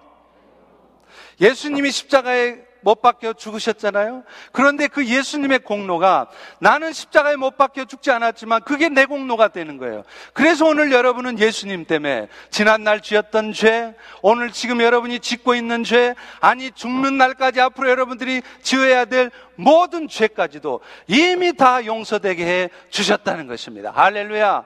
[1.39, 4.23] 예수님이 십자가에 못 박혀 죽으셨잖아요.
[4.51, 6.27] 그런데 그 예수님의 공로가
[6.59, 10.03] 나는 십자가에 못 박혀 죽지 않았지만 그게 내 공로가 되는 거예요.
[10.33, 16.71] 그래서 오늘 여러분은 예수님 때문에 지난날 지었던 죄, 오늘 지금 여러분이 짓고 있는 죄, 아니
[16.71, 23.91] 죽는 날까지 앞으로 여러분들이 지어야 될 모든 죄까지도 이미 다 용서되게 해 주셨다는 것입니다.
[23.91, 24.65] 할렐루야.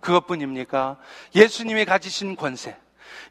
[0.00, 0.98] 그것뿐입니까?
[1.34, 2.76] 예수님이 가지신 권세.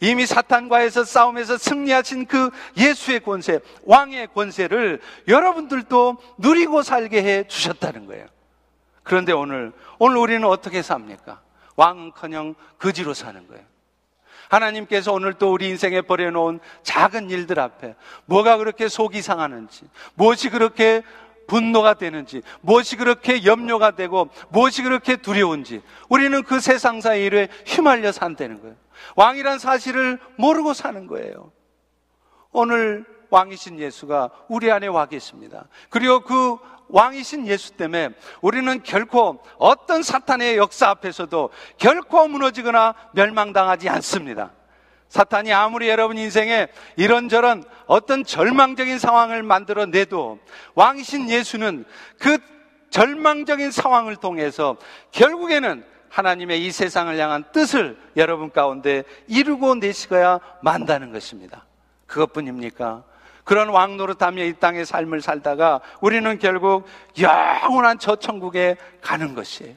[0.01, 8.27] 이미 사탄과에서 싸움에서 승리하신 그 예수의 권세, 왕의 권세를 여러분들도 누리고 살게 해 주셨다는 거예요.
[9.03, 11.41] 그런데 오늘, 오늘 우리는 어떻게 삽니까?
[11.75, 13.63] 왕은 커녕 거지로 사는 거예요.
[14.49, 19.85] 하나님께서 오늘 또 우리 인생에 버려놓은 작은 일들 앞에 뭐가 그렇게 속이 상하는지,
[20.15, 21.01] 무엇이 그렇게
[21.47, 28.61] 분노가 되는지, 무엇이 그렇게 염려가 되고, 무엇이 그렇게 두려운지, 우리는 그 세상사의 일에 휘말려 산다는
[28.61, 28.75] 거예요.
[29.15, 31.51] 왕이란 사실을 모르고 사는 거예요.
[32.51, 35.67] 오늘 왕이신 예수가 우리 안에 와 계십니다.
[35.89, 38.09] 그리고 그 왕이신 예수 때문에
[38.41, 44.51] 우리는 결코 어떤 사탄의 역사 앞에서도 결코 무너지거나 멸망당하지 않습니다.
[45.09, 50.39] 사탄이 아무리 여러분 인생에 이런저런 어떤 절망적인 상황을 만들어내도
[50.73, 51.85] 왕이신 예수는
[52.19, 52.37] 그
[52.89, 54.77] 절망적인 상황을 통해서
[55.11, 61.65] 결국에는 하나님의 이 세상을 향한 뜻을 여러분 가운데 이루고 내시어야 만다는 것입니다.
[62.07, 63.03] 그것뿐입니까?
[63.43, 66.85] 그런 왕 노릇하며 이 땅의 삶을 살다가 우리는 결국
[67.19, 69.75] 영원한 저 천국에 가는 것이에요.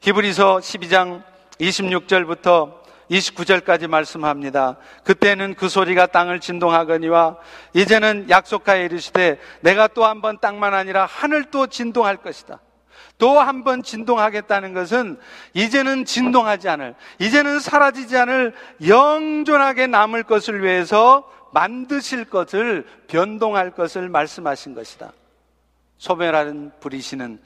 [0.00, 1.22] 히브리서 12장
[1.60, 2.74] 26절부터
[3.08, 4.76] 29절까지 말씀합니다.
[5.04, 7.36] 그때는 그 소리가 땅을 진동하거니와
[7.74, 12.58] 이제는 약속하여 이르시되 내가 또 한 번 땅만 아니라 하늘 또 진동할 것이다.
[13.18, 15.18] 또 한 번 진동하겠다는 것은
[15.54, 18.54] 이제는 진동하지 않을, 이제는 사라지지 않을
[18.86, 25.12] 영존하게 남을 것을 위해서 만드실 것을 변동할 것을 말씀하신 것이다.
[25.98, 27.40] 소멸하는 불이시는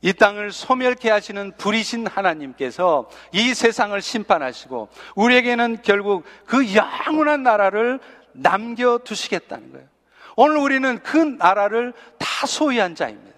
[0.00, 8.00] 이 땅을 소멸케 하시는 불이신 하나님께서 이 세상을 심판하시고 우리에게는 결국 그 영원한 나라를
[8.32, 9.86] 남겨두시겠다는 거예요.
[10.34, 13.31] 오늘 우리는 그 나라를 다 소유한 자입니다.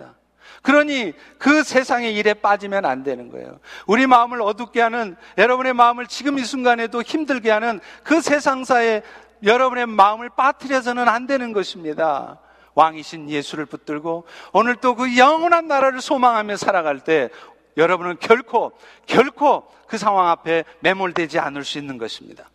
[0.65, 3.61] 그러니 그 세상의 일에 빠지면 안 되는 거예요.
[3.87, 9.03] 우리 마음을 어둡게 하는 여러분의 마음을 지금 이 순간에도 힘들게 하는 그 세상사에
[9.43, 12.41] 여러분의 마음을 빠뜨려서는 안 되는 것입니다.
[12.75, 14.25] 왕이신 예수를 붙들고
[14.55, 17.29] 오늘 또 그 영원한 나라를 소망하며 살아갈 때
[17.77, 18.73] 여러분은 결코
[19.05, 22.49] 결코 그 상황 앞에 매몰되지 않을 수 있는 것입니다.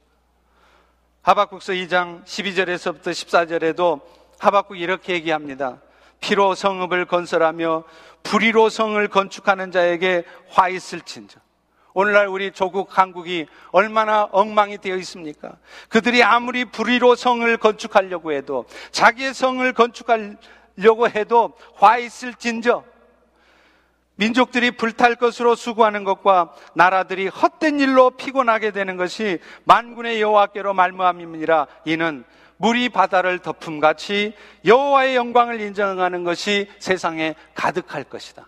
[1.21, 4.01] 하박국서 2장 12절에서부터 14절에도
[4.39, 5.79] 하박국 이렇게 얘기합니다.
[6.19, 7.83] 피로 성읍을 건설하며
[8.23, 11.39] 불의로 성을 건축하는 자에게 화 있을 진저.
[11.93, 15.57] 오늘날 우리 조국 한국이 얼마나 엉망이 되어 있습니까?
[15.89, 22.83] 그들이 아무리 불의로 성을 건축하려고 해도 자기의 성을 건축하려고 해도 화 있을 진저.
[24.15, 32.25] 민족들이 불탈 것으로 수고하는 것과 나라들이 헛된 일로 피곤하게 되는 것이 만군의 여호와께로 말무함이니라 이는
[32.59, 38.47] 물이 바다를 덮음 같이 여호와의 영광을 인정하는 것이 세상에 가득할 것이다.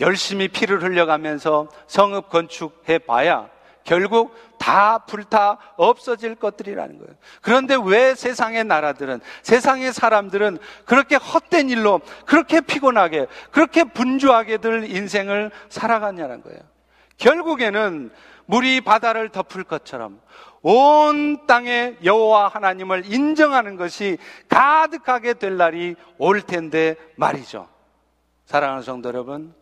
[0.00, 3.48] 열심히 피를 흘려가면서 성읍 건축해 봐야
[3.84, 7.14] 결국 다 불타 없어질 것들이라는 거예요.
[7.42, 16.42] 그런데 왜 세상의 나라들은, 세상의 사람들은 그렇게 헛된 일로, 그렇게 피곤하게, 그렇게 분주하게들 인생을 살아가냐는
[16.42, 16.60] 거예요.
[17.18, 18.10] 결국에는
[18.46, 20.20] 물이 바다를 덮을 것처럼
[20.66, 24.16] 온 땅에 여호와 하나님을 인정하는 것이
[24.48, 27.68] 가득하게 될 날이 올 텐데 말이죠.
[28.46, 29.54] 사랑하는 성도 여러분,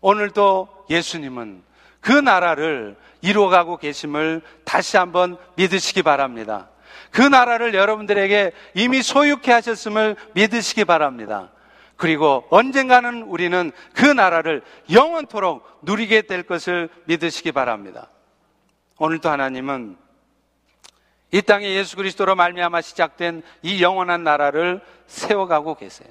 [0.00, 1.62] 오늘도 예수님은
[2.00, 6.68] 그 나라를 이루어가고 계심을 다시 한번 믿으시기 바랍니다.
[7.12, 11.52] 그 나라를 여러분들에게 이미 소유케 하셨음을 믿으시기 바랍니다.
[11.96, 18.08] 그리고 언젠가는 우리는 그 나라를 영원토록 누리게 될 것을 믿으시기 바랍니다.
[18.98, 20.09] 오늘도 하나님은
[21.32, 26.08] 이 땅에 예수 그리스도로 말미암아 시작된 이 영원한 나라를 세워가고 계세요.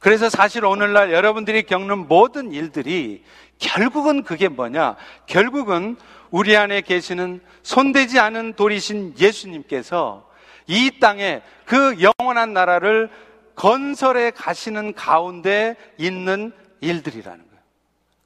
[0.00, 3.24] 그래서 사실 오늘날 여러분들이 겪는 모든 일들이
[3.58, 4.96] 결국은 그게 뭐냐?
[5.26, 5.96] 결국은
[6.30, 10.28] 우리 안에 계시는 손대지 않은 돌이신 예수님께서
[10.66, 13.10] 이 땅에 그 영원한 나라를
[13.54, 17.62] 건설해 가시는 가운데 있는 일들이라는 거예요.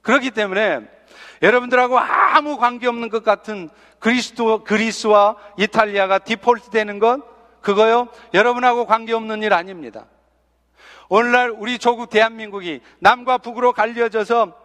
[0.01, 0.81] 그렇기 때문에
[1.41, 7.21] 여러분들하고 아무 관계없는 것 같은 그리스도, 그리스와 이탈리아가 디폴트 되는 것,
[7.61, 10.05] 그거요, 여러분하고 관계없는 일 아닙니다.
[11.09, 14.55] 오늘날 우리 조국 대한민국이 남과 북으로 갈려져서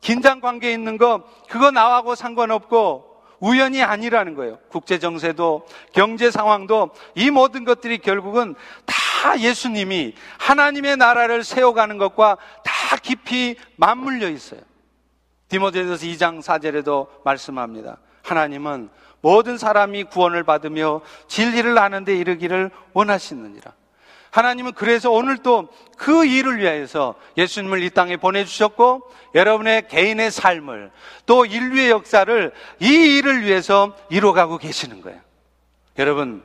[0.00, 3.08] 긴장 관계에 있는 거, 그거 나하고 상관없고
[3.40, 4.58] 우연이 아니라는 거예요.
[4.68, 12.96] 국제 정세도 경제 상황도 이 모든 것들이 결국은 다 예수님이 하나님의 나라를 세워가는 것과 다
[12.96, 14.60] 깊이 맞물려 있어요.
[15.48, 17.98] 디모데전서 2장 4절에도 말씀합니다.
[18.22, 23.72] 하나님은 모든 사람이 구원을 받으며 진리를 아는데 이르기를 원하시느니라.
[24.30, 30.90] 하나님은 그래서 오늘 또그 일을 위해서 예수님을 이 땅에 보내주셨고 여러분의 개인의 삶을
[31.24, 32.86] 또 인류의 역사를 이
[33.18, 35.18] 일을 위해서 이루어가고 계시는 거예요.
[35.98, 36.42] 여러분,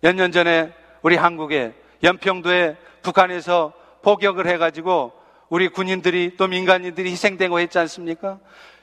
[0.00, 0.72] 몇 년 전에
[1.02, 3.72] 우리 한국에 연평도에 북한에서
[4.02, 5.12] 포격을 해가지고
[5.48, 8.38] 우리 군인들이 또 민간인들이 희생되고 했지 않습니까?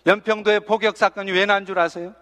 [0.05, 2.13] 연평도의 포격 사건이 왜 난 줄 아세요?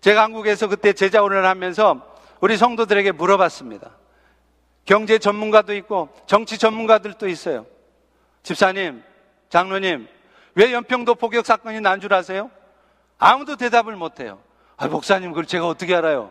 [0.00, 2.00] 제가 한국에서 그때 제자훈련을 하면서
[2.40, 3.90] 우리 성도들에게 물어봤습니다.
[4.84, 7.66] 경제 전문가도 있고 정치 전문가들도 있어요.
[8.42, 9.02] 집사님,
[9.48, 10.06] 장로님,
[10.54, 12.50] 왜 연평도 포격 사건이 난 줄 아세요?
[13.18, 14.38] 아무도 대답을 못 해요.
[14.76, 16.30] 아, 목사님, 그걸 제가 어떻게 알아요?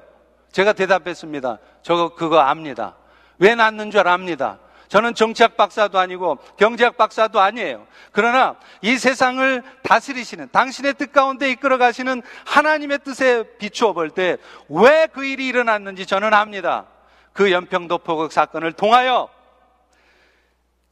[0.51, 1.57] 제가 대답했습니다.
[1.81, 2.95] 저거, 그거 압니다.
[3.39, 4.59] 왜 났는 줄 압니다.
[4.87, 7.85] 저는 정치학 박사도 아니고 경제학 박사도 아니에요.
[8.11, 14.37] 그러나 이 세상을 다스리시는 당신의 뜻 가운데 이끌어 가시는 하나님의 뜻에 비추어 볼 때
[14.69, 16.85] 왜 그 일이 일어났는지 저는 압니다.
[17.33, 19.29] 그 연평도 포격 사건을 통하여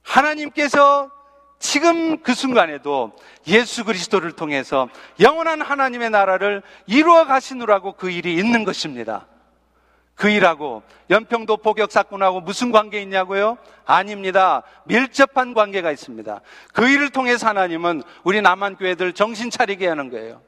[0.01, 1.09] 하나님께서
[1.59, 3.13] 지금 그 순간에도
[3.47, 4.89] 예수 그리스도를 통해서
[5.21, 9.25] 영원한 하나님의 나라를 이루어 가시느라고 그 일이 있는 것입니다.
[10.15, 13.57] 그 일하고 연평도 포격 사건하고 무슨 관계 있냐고요?
[13.85, 14.63] 아닙니다.
[14.85, 16.41] 밀접한 관계가 있습니다.
[16.73, 20.41] 그 일을 통해서 하나님은 우리 남한 교회들 정신 차리게 하는 거예요.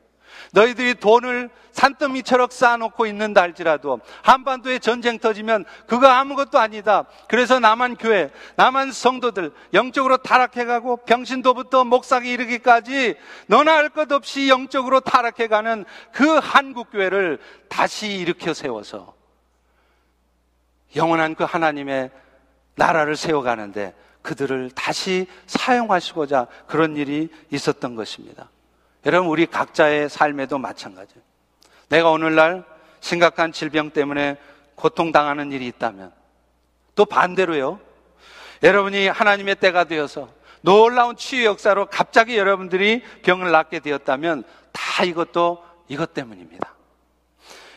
[0.54, 7.06] 너희들이 돈을 산더미처럼 쌓아놓고 있는다 할지라도 한반도에 전쟁 터지면 그거 아무것도 아니다.
[7.28, 13.16] 그래서 남한 교회, 남한 성도들 영적으로 타락해가고 병신도부터 목사기 이르기까지
[13.48, 19.15] 너나 할 것 없이 영적으로 타락해가는 그 한국 교회를 다시 일으켜 세워서
[20.96, 22.12] 영원한 그 하나님의
[22.76, 28.50] 나라를 세워가는데 그들을 다시 사용하시고자 그런 일이 있었던 것입니다.
[29.06, 31.22] 여러분, 우리 각자의 삶에도 마찬가지예요.
[31.90, 32.66] 내가 오늘날
[33.00, 34.38] 심각한 질병 때문에
[34.76, 36.12] 고통당하는 일이 있다면
[36.96, 37.80] 또 반대로요.
[38.64, 40.30] 여러분이 하나님의 때가 되어서
[40.62, 46.74] 놀라운 치유 역사로 갑자기 여러분들이 병을 낫게 되었다면 다 이것도 이것 때문입니다.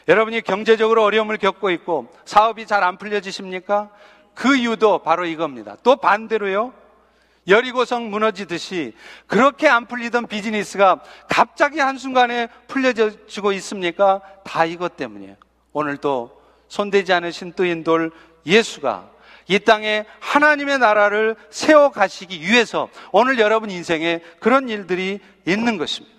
[0.08, 3.90] 여러분이 경제적으로 어려움을 겪고 있고 사업이 잘 안 풀려지십니까?
[4.34, 5.76] 그 이유도 바로 이겁니다.
[5.82, 6.72] 또 반대로요.
[7.46, 8.94] 여리고성 무너지듯이
[9.26, 14.20] 그렇게 안 풀리던 비즈니스가 갑자기 한순간에 풀려지고 있습니까?
[14.44, 15.36] 다 이것 때문이에요.
[15.72, 18.10] 오늘도 손대지 않으신 뜨인 돌
[18.46, 19.10] 예수가
[19.48, 26.17] 이 땅에 하나님의 나라를 세워 가시기 위해서 오늘 여러분 인생에 그런 일들이 있는 것입니다.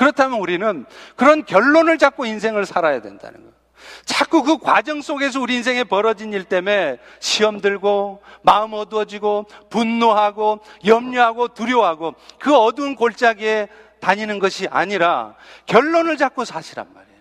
[0.00, 3.52] 그렇다면 우리는 그런 결론을 잡고 인생을 살아야 된다는 거예요.
[4.06, 11.48] 자꾸 그 과정 속에서 우리 인생에 벌어진 일 때문에 시험 들고 마음 어두워지고 분노하고 염려하고
[11.48, 13.68] 두려워하고 그 어두운 골짜기에
[14.00, 15.34] 다니는 것이 아니라
[15.66, 17.20] 결론을 잡고 사시란 말이에요.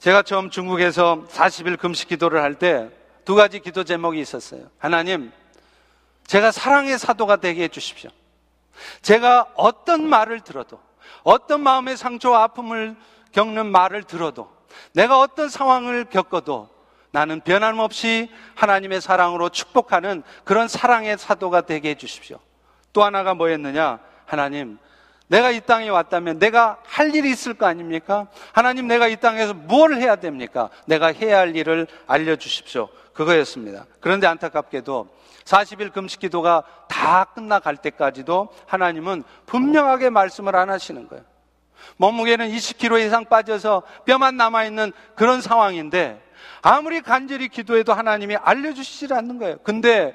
[0.00, 2.90] 제가 처음 중국에서 40일 금식 기도를 할 때
[3.24, 4.68] 두 가지 기도 제목이 있었어요.
[4.78, 5.32] 하나님,
[6.26, 8.10] 제가 사랑의 사도가 되게 해주십시오.
[9.02, 10.80] 제가 어떤 말을 들어도
[11.22, 12.96] 어떤 마음의 상처와 아픔을
[13.32, 14.50] 겪는 말을 들어도
[14.92, 16.68] 내가 어떤 상황을 겪어도
[17.12, 22.38] 나는 변함없이 하나님의 사랑으로 축복하는 그런 사랑의 사도가 되게 해주십시오.
[22.92, 23.98] 또 하나가 뭐였느냐?
[24.26, 24.78] 하나님,
[25.26, 28.28] 내가 이 땅에 왔다면 내가 할 일이 있을 거 아닙니까?
[28.52, 30.70] 하나님, 내가 이 땅에서 무엇을 해야 됩니까?
[30.86, 32.88] 내가 해야 할 일을 알려주십시오.
[33.20, 33.84] 그거였습니다.
[34.00, 35.08] 그런데 안타깝게도
[35.44, 41.22] 40일 금식 기도가 다 끝나갈 때까지도 하나님은 분명하게 말씀을 안 하시는 거예요.
[41.98, 46.22] 몸무게는 20kg 이상 빠져서 뼈만 남아있는 그런 상황인데
[46.62, 49.58] 아무리 간절히 기도해도 하나님이 알려주시질 않는 거예요.
[49.64, 50.14] 근데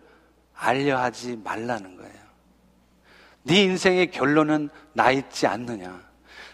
[0.56, 2.14] 알려하지 말라는 거예요.
[3.44, 6.02] 네 인생의 결론은 나 있지 않느냐.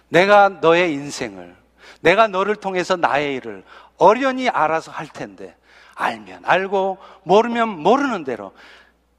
[0.09, 1.55] 내가 너의 인생을,
[2.01, 3.63] 내가 너를 통해서 나의 일을
[3.99, 5.55] 어련히 알아서 할 텐데,
[5.95, 8.53] 알면 알고, 모르면 모르는 대로,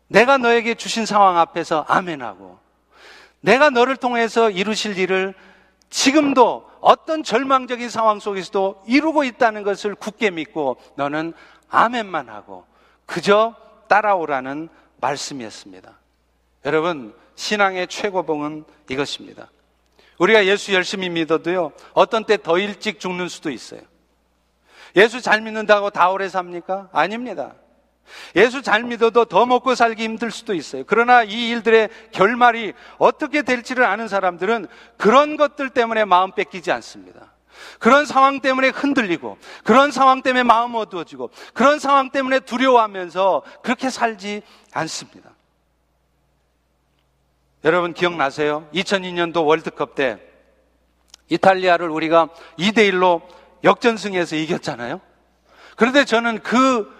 [0.09, 2.59] 내가 너에게 주신 상황 앞에서 아멘하고,
[3.41, 5.35] 내가 너를 통해서 이루실 일을
[5.89, 11.35] 지금도 어떤 절망적인 상황 속에서도 이루고 있다는 것을 굳게 믿고, 너는
[11.68, 12.64] 아멘만 하고,
[13.07, 13.55] 그저
[13.89, 14.68] 따라오라는
[15.01, 15.99] 말씀이었습니다.
[16.64, 19.51] 여러분, 신앙의 최고봉은 이것입니다.
[20.18, 23.81] 우리가 예수 열심히 믿어도요, 어떤 때 더 일찍 죽는 수도 있어요.
[24.97, 26.88] 예수 잘 믿는다고 다 오래 삽니까?
[26.93, 27.55] 아닙니다.
[28.36, 30.84] 예수 잘 믿어도 더 먹고 살기 힘들 수도 있어요.
[30.86, 34.66] 그러나 이 일들의 결말이 어떻게 될지를 아는 사람들은
[34.97, 37.32] 그런 것들 때문에 마음 뺏기지 않습니다.
[37.78, 44.43] 그런 상황 때문에 흔들리고, 그런 상황 때문에 마음 어두워지고, 그런 상황 때문에 두려워하면서 그렇게 살지
[44.72, 45.30] 않습니다.
[47.64, 48.66] 여러분 기억나세요?
[48.72, 50.18] 2002년도 월드컵 때
[51.28, 53.20] 이탈리아를 우리가 2대1로
[53.65, 55.01] 역전승에서 이겼잖아요?
[55.77, 56.91] 그런데 저는 그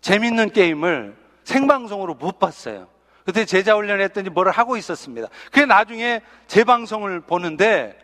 [0.00, 2.88] 재밌는 게임을 생방송으로 못 봤어요.
[3.24, 5.28] 그때 제자 훈련 했더니 뭐를 하고 있었습니다.
[5.46, 7.98] 그게 나중에 재방송을 보는데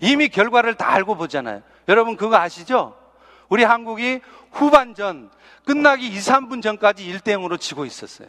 [0.00, 1.62] 이미 결과를 다 알고 보잖아요.
[1.88, 2.96] 여러분 그거 아시죠?
[3.48, 4.20] 우리 한국이
[4.52, 5.30] 후반전
[5.64, 8.28] 끝나기 2, 3분 전까지 1대0으로 지고 있었어요.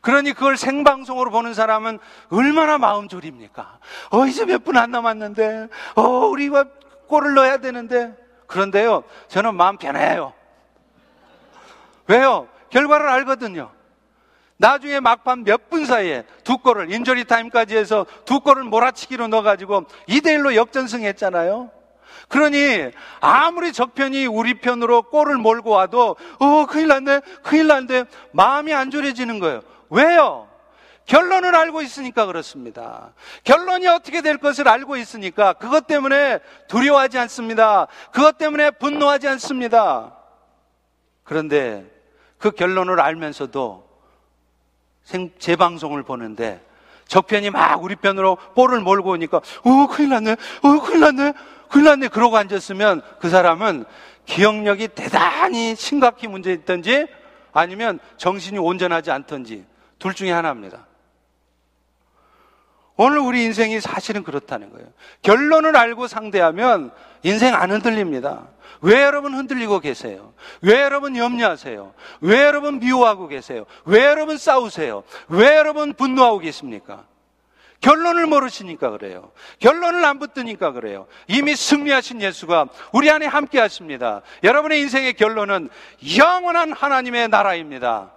[0.00, 1.98] 그러니 그걸 생방송으로 보는 사람은
[2.30, 3.78] 얼마나 마음 졸입니까?
[4.10, 6.64] 어, 이제 몇 분 안 남았는데, 어, 우리가
[7.08, 8.14] 골을 넣어야 되는데.
[8.46, 10.32] 그런데요, 저는 마음 편해요.
[12.06, 12.48] 왜요?
[12.70, 13.70] 결과를 알거든요.
[14.56, 20.54] 나중에 막판 몇 분 사이에 두 골을, 인조리 타임까지 해서 두 골을 몰아치기로 넣어가지고 2대1로
[20.54, 21.70] 역전승했잖아요.
[22.28, 22.90] 그러니
[23.20, 29.38] 아무리 적편이 우리 편으로 골을 몰고 와도 어 큰일 났네 큰일 났네 마음이 안 졸여지는
[29.38, 30.47] 거예요 왜요?
[31.08, 33.14] 결론을 알고 있으니까 그렇습니다.
[33.42, 36.38] 결론이 어떻게 될 것을 알고 있으니까 그것 때문에
[36.68, 37.86] 두려워하지 않습니다.
[38.12, 40.14] 그것 때문에 분노하지 않습니다.
[41.24, 41.86] 그런데
[42.36, 43.88] 그 결론을 알면서도
[45.02, 46.62] 생, 재방송을 보는데
[47.06, 51.32] 적편이 막 우리 편으로 볼을 몰고 오니까 어 큰일 났네 어 큰일 났네
[51.70, 53.86] 큰일 났네 그러고 앉았으면 그 사람은
[54.26, 57.06] 기억력이 대단히 심각히 문제 있던지
[57.54, 59.64] 아니면 정신이 온전하지 않던지
[59.98, 60.87] 둘 중에 하나입니다.
[62.98, 64.88] 오늘 우리 인생이 사실은 그렇다는 거예요.
[65.22, 66.90] 결론을 알고 상대하면
[67.22, 68.48] 인생 안 흔들립니다.
[68.80, 70.34] 왜 여러분 흔들리고 계세요?
[70.62, 71.94] 왜 여러분 염려하세요?
[72.20, 73.66] 왜 여러분 미워하고 계세요?
[73.84, 75.04] 왜 여러분 싸우세요?
[75.28, 77.04] 왜 여러분 분노하고 계십니까?
[77.80, 79.30] 결론을 모르시니까 그래요.
[79.60, 81.06] 결론을 안 붙드니까 그래요.
[81.28, 84.22] 이미 승리하신 예수가 우리 안에 함께 하십니다.
[84.42, 85.68] 여러분의 인생의 결론은
[86.18, 88.10] 영원한 하나님의 나라입니다.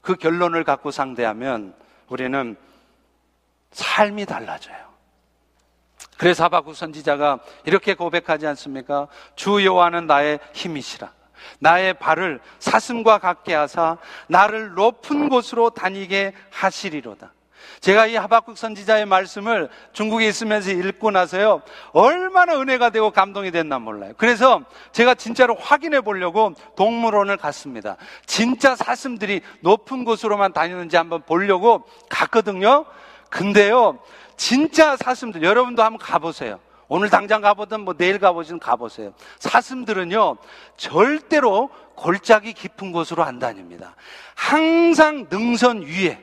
[0.00, 1.74] 그 결론을 갖고 상대하면
[2.08, 2.56] 우리는
[3.70, 4.76] 삶이 달라져요.
[6.16, 9.06] 그래서 하박국 선지자가 이렇게 고백하지 않습니까?
[9.36, 11.12] 주 여호와는 나의 힘이시라.
[11.60, 17.32] 나의 발을 사슴과 같게 하사 나를 높은 곳으로 다니게 하시리로다.
[17.80, 21.62] 제가 이 하박국 선지자의 말씀을 중국에 있으면서 읽고 나서요,
[21.92, 24.14] 얼마나 은혜가 되고 감동이 됐나 몰라요.
[24.16, 24.62] 그래서
[24.92, 27.96] 제가 진짜로 확인해 보려고 동물원을 갔습니다.
[28.26, 32.84] 진짜 사슴들이 높은 곳으로만 다니는지 한번 보려고 갔거든요.
[33.28, 33.98] 근데요,
[34.36, 36.60] 진짜 사슴들, 여러분도 한번 가보세요.
[36.88, 39.12] 오늘 당장 가보든 뭐 내일 가보든 가보세요.
[39.38, 40.36] 사슴들은요,
[40.76, 43.94] 절대로 골짜기 깊은 곳으로 안 다닙니다.
[44.34, 46.22] 항상 능선 위에,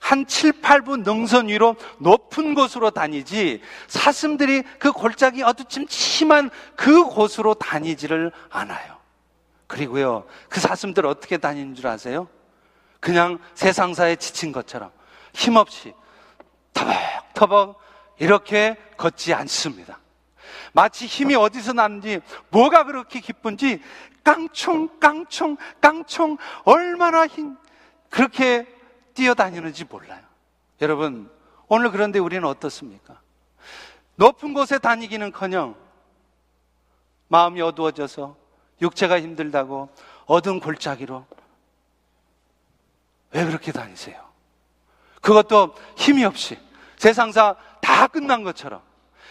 [0.00, 8.30] 한 7, 8분 능선 위로 높은 곳으로 다니지 사슴들이 그 골짜기 어두침침한 그 곳으로 다니지를
[8.50, 8.98] 않아요.
[9.66, 12.28] 그리고요, 그 사슴들 어떻게 다니는 줄 아세요?
[13.00, 14.90] 그냥 세상사에 지친 것처럼
[15.32, 15.94] 힘없이
[17.34, 17.78] 터벅터벅
[18.18, 19.98] 이렇게 걷지 않습니다.
[20.72, 22.20] 마치 힘이 어디서 나는지
[22.50, 23.82] 뭐가 그렇게 기쁜지
[24.22, 27.56] 깡총 깡총 깡총 얼마나 힘
[28.08, 28.66] 그렇게
[29.14, 30.22] 뛰어다니는지 몰라요.
[30.80, 31.30] 여러분,
[31.68, 33.20] 오늘 그런데 우리는 어떻습니까?
[34.16, 35.76] 높은 곳에 다니기는 커녕
[37.28, 38.36] 마음이 어두워져서
[38.80, 39.88] 육체가 힘들다고
[40.26, 41.26] 어두운 골짜기로
[43.32, 44.24] 왜 그렇게 다니세요?
[45.20, 46.58] 그것도 힘이 없이
[47.04, 48.80] 세상사 다 끝난 것처럼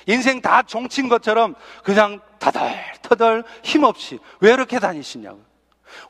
[0.05, 5.41] 인생 다 종친 것처럼 그냥 터덜터덜 힘없이 왜 이렇게 다니시냐고.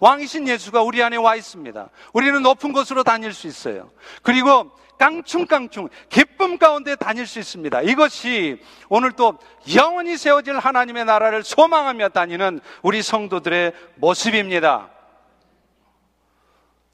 [0.02, 1.90] 왕이신 예수가 우리 안에 와 있습니다.
[2.12, 3.92] 우리는 높은 곳으로 다닐 수 있어요.
[4.24, 7.82] 그리고 깡충깡충 기쁨 가운데 다닐 수 있습니다.
[7.84, 9.38] 이것이 오늘 또
[9.74, 14.90] 영원히 세워질 하나님의 나라를 소망하며 다니는 우리 성도들의 모습입니다.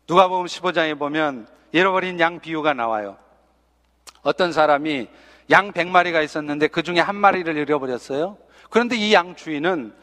[0.08, 3.18] 누가복음 15장에 보면 잃어버린 양 비유가 나와요.
[4.22, 5.08] 어떤 사람이
[5.52, 8.38] 양 100마리가 있었는데 그 중에 한 마리를 잃어버렸어요.
[8.70, 9.94] 그런데 이 양 주인은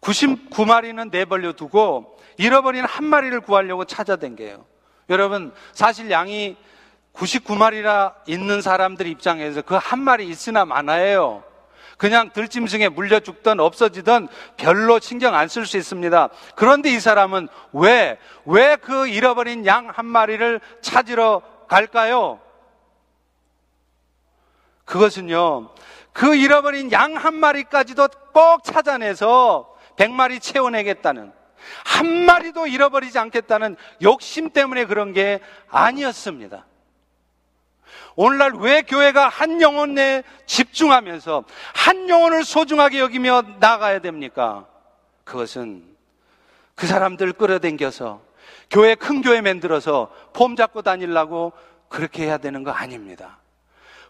[0.00, 4.64] 99마리는 내버려 두고 잃어버린 한 마리를 구하려고 찾아댄게요.
[5.10, 6.56] 여러분, 사실 양이
[7.14, 11.42] 99마리나 있는 사람들 입장에서 그 한 마리 있으나 마나예요.
[11.96, 16.28] 그냥 들짐승에 물려 죽던 없어지던 별로 신경 안 쓸 수 있습니다.
[16.54, 22.38] 그런데 이 사람은 왜, 왜 그 잃어버린 양 한 마리를 찾으러 갈까요?
[24.88, 25.68] 그것은요,
[26.12, 31.32] 그 잃어버린 양 한 마리까지도 꼭 찾아내서 100마리 채워내겠다는
[31.84, 36.64] 한 마리도 잃어버리지 않겠다는 욕심 때문에 그런 게 아니었습니다.
[38.16, 44.66] 오늘날 왜 교회가 한 영혼에 집중하면서 한 영혼을 소중하게 여기며 나가야 됩니까?
[45.24, 45.84] 그것은
[46.74, 48.22] 그 사람들 끌어당겨서
[48.70, 51.52] 교회 큰 교회 만들어서 폼 잡고 다니려고
[51.88, 53.38] 그렇게 해야 되는 거 아닙니다.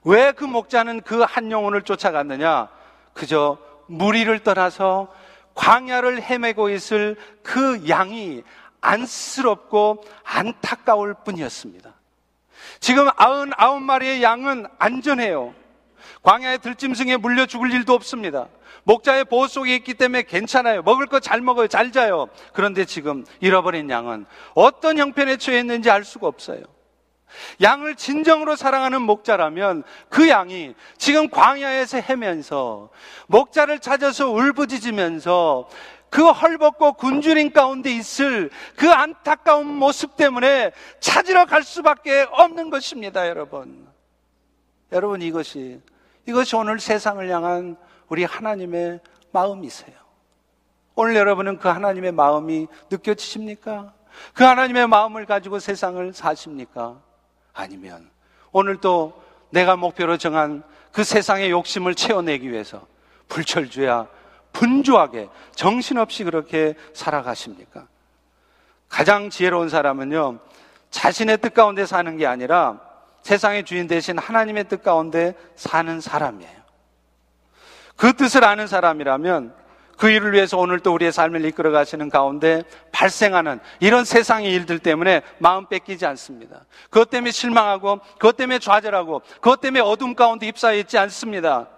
[0.05, 2.68] 왜 그 목자는 그 한 영혼을 쫓아갔느냐?
[3.12, 5.09] 그저 무리를 떠나서
[5.55, 8.42] 광야를 헤매고 있을 그 양이
[8.80, 11.92] 안쓰럽고 안타까울 뿐이었습니다.
[12.80, 15.53] 지금 아흔 아홉 마리의 양은 안전해요.
[16.22, 18.46] 광야의 들짐승에 물려 죽을 일도 없습니다.
[18.84, 20.82] 목자의 보호 속에 있기 때문에 괜찮아요.
[20.82, 21.66] 먹을 거 잘 먹어요.
[21.66, 22.28] 잘 자요.
[22.53, 26.62] 그런데 지금 잃어버린 양은 어떤 형편에 처해 있는지 알 수가 없어요.
[27.61, 32.91] 양을 진정으로 사랑하는 목자라면 그 양이 지금 광야에서 헤면서
[33.26, 35.68] 목자를 찾아서 울부짖으면서
[36.11, 43.87] 그 헐벗고 군주린 가운데 있을 그 안타까운 모습 때문에 찾으러 갈 수밖에 없는 것입니다, 여러분.
[44.93, 45.81] 여러분 이것이
[46.26, 47.76] 이것이 오늘 세상을 향한
[48.09, 49.01] 우리 하나님의
[49.33, 49.97] 마음이세요.
[50.95, 53.93] 오늘 여러분은 그 하나님의 마음이 느껴지십니까?
[54.35, 57.01] 그 하나님의 마음을 가지고 세상을 사십니까?
[57.59, 58.09] 아니면
[58.53, 62.87] 오늘도 내가 목표로 정한 그 세상의 욕심을 채워내기 위해서
[63.29, 64.07] 불철주야
[64.53, 67.87] 분주하게 정신없이 그렇게 살아가십니까?
[68.89, 70.39] 가장 지혜로운 사람은요,
[70.91, 72.81] 자신의 뜻 가운데 사는 게 아니라
[73.23, 76.59] 세상의 주인 대신 하나님의 뜻 가운데 사는 사람이에요.
[77.97, 79.55] 그 뜻을 아는 사람이라면
[79.99, 85.22] 그 일을 위해서 오늘 또 우리의 삶을 이끌어 가시는 가운데 발생하는 이런 세상의 일들 때문에
[85.38, 86.64] 마음 뺏기지 않습니다.
[86.84, 91.68] 그것 때문에 실망하고, 그것 때문에 좌절하고, 그것 때문에 어둠 가운데 입사해 있지 않습니다.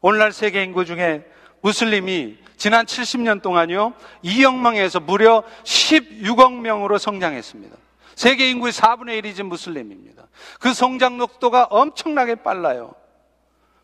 [0.00, 1.24] 오늘날 세계 인구 중에
[1.60, 3.92] 무슬림이 지난 70년 동안요,
[4.24, 7.76] 2억 명에서 무려 16억 명으로 성장했습니다.
[8.16, 10.26] 세계 인구의 4분의 1이 지금 무슬림입니다.
[10.58, 12.94] 그 성장 속도가 엄청나게 빨라요.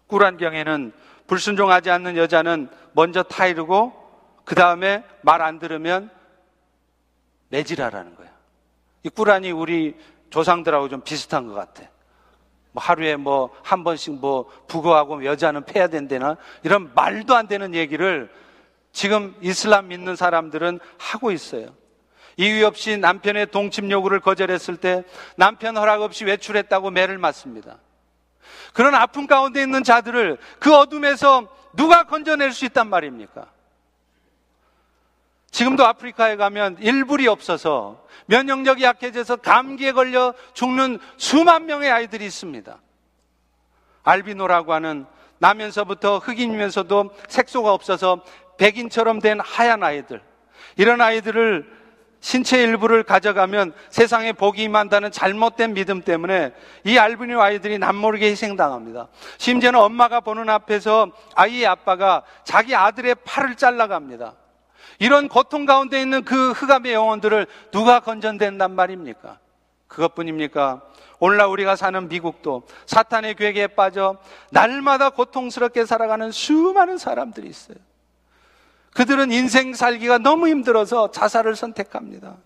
[0.08, 0.92] 꾸란경에는
[1.32, 3.94] 불순종하지 않는 여자는 먼저 타이르고
[4.44, 6.10] 그 다음에 말 안 들으면
[7.48, 8.28] 매질하라는 거야.
[9.02, 9.96] 이 꾸란이 우리
[10.28, 11.84] 조상들하고 좀 비슷한 것 같아.
[12.72, 18.30] 뭐 하루에 뭐 한 번씩 뭐 부거하고 여자는 패야 된다나 이런 말도 안 되는 얘기를
[18.92, 21.68] 지금 이슬람 믿는 사람들은 하고 있어요.
[22.36, 25.02] 이유 없이 남편의 동침 요구를 거절했을 때
[25.36, 27.78] 남편 허락 없이 외출했다고 매를 맞습니다.
[28.72, 33.46] 그런 아픔 가운데 있는 자들을 그 어둠에서 누가 건져낼 수 있단 말입니까?
[35.50, 42.78] 지금도 아프리카에 가면 일불이 없어서 면역력이 약해져서 감기에 걸려 죽는 수만 명의 아이들이 있습니다.
[44.02, 45.06] 알비노라고 하는
[45.38, 48.24] 나면서부터 흑인이면서도 색소가 없어서
[48.56, 50.22] 백인처럼 된 하얀 아이들.
[50.76, 51.81] 이런 아이들을
[52.22, 56.52] 신체 일부를 가져가면 세상에 복이 임한다는 잘못된 믿음 때문에
[56.84, 59.08] 이 알비노 아이들이 남모르게 희생당합니다.
[59.38, 64.34] 심지어는 엄마가 보는 앞에서 아이의 아빠가 자기 아들의 팔을 잘라갑니다.
[65.00, 69.38] 이런 고통 가운데 있는 그 흑암의 영혼들을 누가 건전된단 말입니까?
[69.88, 70.80] 그것뿐입니까?
[71.18, 74.16] 오늘날 우리가 사는 미국도 사탄의 괴계에 빠져
[74.50, 77.78] 날마다 고통스럽게 살아가는 수많은 사람들이 있어요.
[78.94, 82.36] 그들은 인생 살기가 너무 힘들어서 자살을 선택합니다.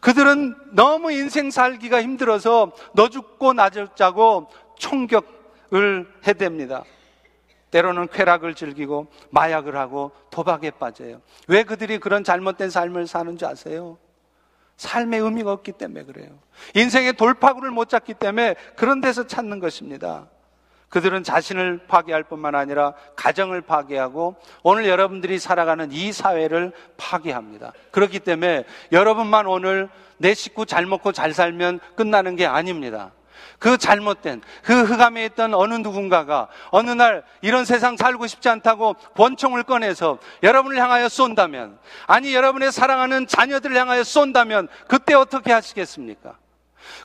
[0.00, 4.48] 그들은 너무 인생 살기가 힘들어서 너 죽고 나 죽자고
[4.78, 6.84] 총격을 해댑니다.
[7.70, 11.20] 때로는 쾌락을 즐기고 마약을 하고 도박에 빠져요.
[11.48, 13.98] 왜 그들이 그런 잘못된 삶을 사는 줄 아세요?
[14.76, 16.38] 삶의 의미가 없기 때문에 그래요.
[16.74, 20.28] 인생의 돌파구를 못 잡기 때문에 그런 데서 찾는 것입니다.
[20.88, 27.72] 그들은 자신을 파괴할 뿐만 아니라 가정을 파괴하고 오늘 여러분들이 살아가는 이 사회를 파괴합니다.
[27.90, 33.12] 그렇기 때문에 여러분만 오늘 내 식구 잘 먹고 잘 살면 끝나는 게 아닙니다.
[33.58, 39.62] 그 잘못된 그 흑암에 있던 어느 누군가가 어느 날 이런 세상 살고 싶지 않다고 권총을
[39.62, 46.36] 꺼내서 여러분을 향하여 쏜다면 아니 여러분의 사랑하는 자녀들을 향하여 쏜다면 그때 어떻게 하시겠습니까?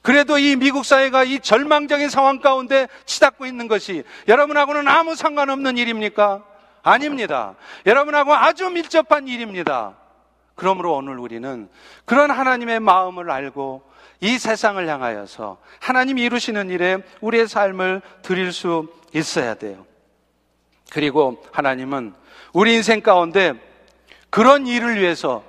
[0.02, 6.44] 그래도 이 미국 사회가 이 절망적인 상황 가운데 치닫고 있는 것이 여러분하고는 아무 상관없는 일입니까?
[6.84, 7.56] 아닙니다.
[7.86, 9.96] 여러분하고 아주 밀접한 일입니다.
[10.56, 11.70] 그러므로 오늘 우리는
[12.06, 13.84] 그런 하나님의 마음을 알고
[14.20, 19.86] 이 세상을 향하여서 하나님이 이루시는 일에 우리의 삶을 드릴 수 있어야 돼요.
[20.92, 22.14] 그리고 하나님은
[22.54, 23.54] 우리 인생 가운데
[24.30, 25.44] 그런 일을 위해서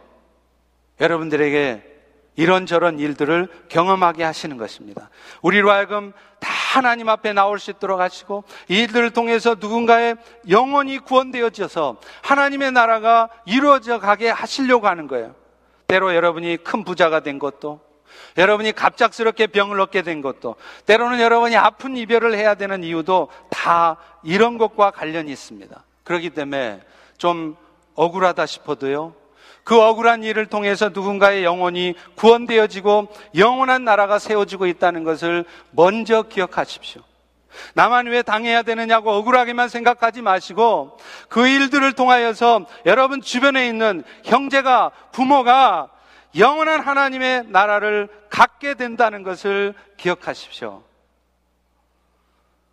[1.01, 1.92] 여러분들에게
[2.37, 5.11] 이런저런 일들을 경험하게 하시는 것입니다.
[5.43, 10.17] 우리로 하여금 다 하나님 앞에 나올 수 있도록 하시고 이 일들을 통해서 누군가의
[10.49, 15.35] 영혼이 구원되어져서 하나님의 나라가 이루어져 가게 하시려고 하는 거예요.
[15.87, 17.81] 때로 여러분이 큰 부자가 된 것도
[18.39, 20.57] 여러분이 갑작스럽게 병을 얻게 된 것도
[20.87, 25.85] 때로는 여러분이 아픈 이별을 해야 되는 이유도 다 이런 것과 관련이 있습니다.
[26.05, 26.81] 그렇기 때문에
[27.19, 27.57] 좀
[27.95, 29.22] 억울하다 싶어도요.
[29.65, 37.03] 그 억울한 일을 통해서 누군가의 영혼이 구원되어지고 영원한 나라가 세워지고 있다는 것을 먼저 기억하십시오.
[37.75, 40.99] 나만 왜 당해야 되느냐고 억울하게만 생각하지 마시고
[41.29, 45.91] 그 일들을 통하여서 여러분 주변에 있는 형제가 부모가
[46.37, 50.83] 영원한 하나님의 나라를 갖게 된다는 것을 기억하십시오.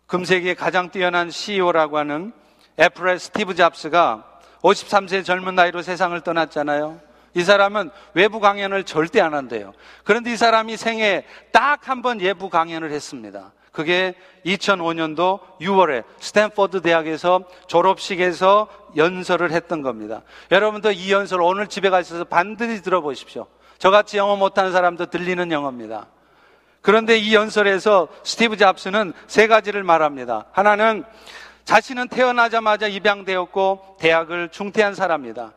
[0.06, 2.32] 금세기의 가장 뛰어난 CEO라고 하는
[2.80, 4.24] 애플의 스티브 잡스가
[4.62, 7.00] 53세 젊은 나이로 세상을 떠났잖아요.
[7.34, 9.72] 이 사람은 외부 강연을 절대 안 한대요.
[10.04, 13.52] 그런데 이 사람이 생애 딱한 번 예부 강연을 했습니다.
[13.72, 20.22] 그게 2005년도 6월에 스탠퍼드 대학에서 졸업식에서 연설을 했던 겁니다.
[20.50, 23.46] 여러분도 이 연설 오늘 집에 가셔서 반드시 들어보십시오.
[23.78, 26.06] 저같이 영어 못하는 사람도 들리는 영어입니다.
[26.82, 30.46] 그런데 이 연설에서 스티브 잡스는 세 가지를 말합니다.
[30.52, 31.04] 하나는
[31.70, 35.52] 자신은 태어나자마자 입양되었고 대학을 중퇴한 사람이다.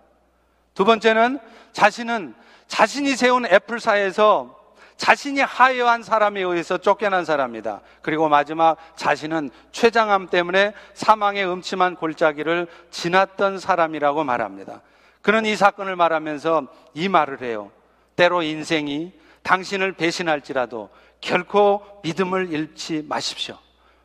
[0.76, 1.40] 두 번째는
[1.72, 2.36] 자신은
[2.68, 4.56] 자신이 세운 애플사에서
[4.96, 7.82] 자신이 하여한 사람에 의해서 쫓겨난 사람이다.
[8.04, 14.82] 그리고 마지막 자신은 췌장암 때문에 사망의 음침한 골짜기를 지났던 사람이라고 말합니다.
[15.24, 17.72] 그는 이 사건을 말하면서 이 말을 해요.
[18.16, 20.92] 때로 인생이 당신을 배신할지라도
[21.22, 23.63] 결코 믿음을 잃지 마십시오.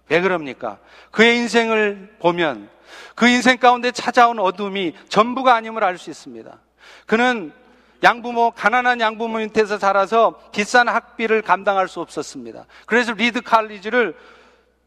[0.09, 0.79] 왜 그럽니까?
[1.11, 2.69] 그의 인생을 보면
[3.15, 6.59] 그 인생 가운데 찾아온 어둠이 전부가 아님을 알 수 있습니다.
[7.07, 7.53] 그는
[8.03, 12.67] 양부모, 가난한 양부모 밑에서 자라서 비싼 학비를 감당할 수 없었습니다.
[12.87, 14.17] 그래서 리드 칼리지를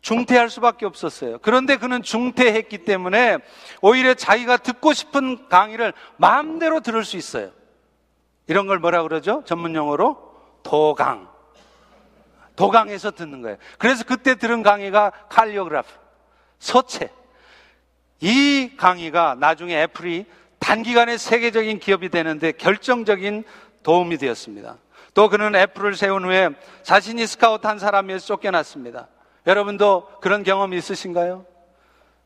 [0.01, 1.37] 중퇴할 수밖에 없었어요.
[1.39, 3.37] 그런데 그는 중퇴했기 때문에
[3.81, 7.51] 오히려 자기가 듣고 싶은 강의를 마음대로 들을 수 있어요.
[8.47, 9.43] 이런 걸 뭐라 그러죠?
[9.45, 10.17] 전문 용어로
[10.63, 11.30] 도강.
[12.61, 13.57] 도강에서 듣는 거예요.
[13.79, 15.91] 그래서 그때 들은 강의가 칼리오그라프,
[16.59, 17.09] 서체.
[18.19, 20.25] 이 강의가 나중에 애플이
[20.59, 23.45] 단기간에 세계적인 기업이 되는데 결정적인
[23.81, 24.77] 도움이 되었습니다.
[25.15, 26.49] 또 그는 애플을 세운 후에
[26.83, 29.07] 자신이 스카우트 한 사람에서 쫓겨났습니다.
[29.47, 31.47] 여러분도 그런 경험 있으신가요?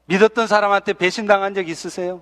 [0.08, 2.22] 믿었던 사람한테 배신당한 적 있으세요?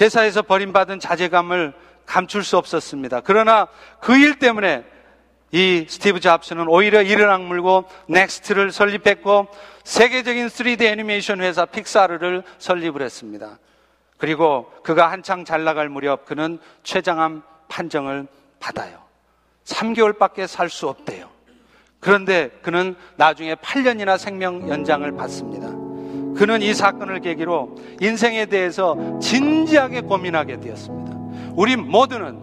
[0.00, 1.74] 회사에서 버림받은 자괴감을
[2.06, 3.20] 감출 수 없었습니다.
[3.20, 3.68] 그러나
[4.00, 4.95] 그 일 때문에
[5.52, 9.46] 이 스티브 잡스는 오히려 이를 악물고 넥스트를 설립했고
[9.84, 13.58] 세계적인 3D 애니메이션 회사 픽사를 설립을 했습니다.
[14.18, 18.26] 그리고 그가 한창 잘 나갈 무렵 그는 췌장암 판정을
[18.58, 18.98] 받아요.
[19.64, 21.28] 3개월밖에 살 수 없대요.
[22.00, 25.68] 그런데 그는 나중에 8년이나 생명 연장을 받습니다.
[26.38, 31.16] 그는 이 사건을 계기로 인생에 대해서 진지하게 고민하게 되었습니다.
[31.54, 32.38] 우리 모두는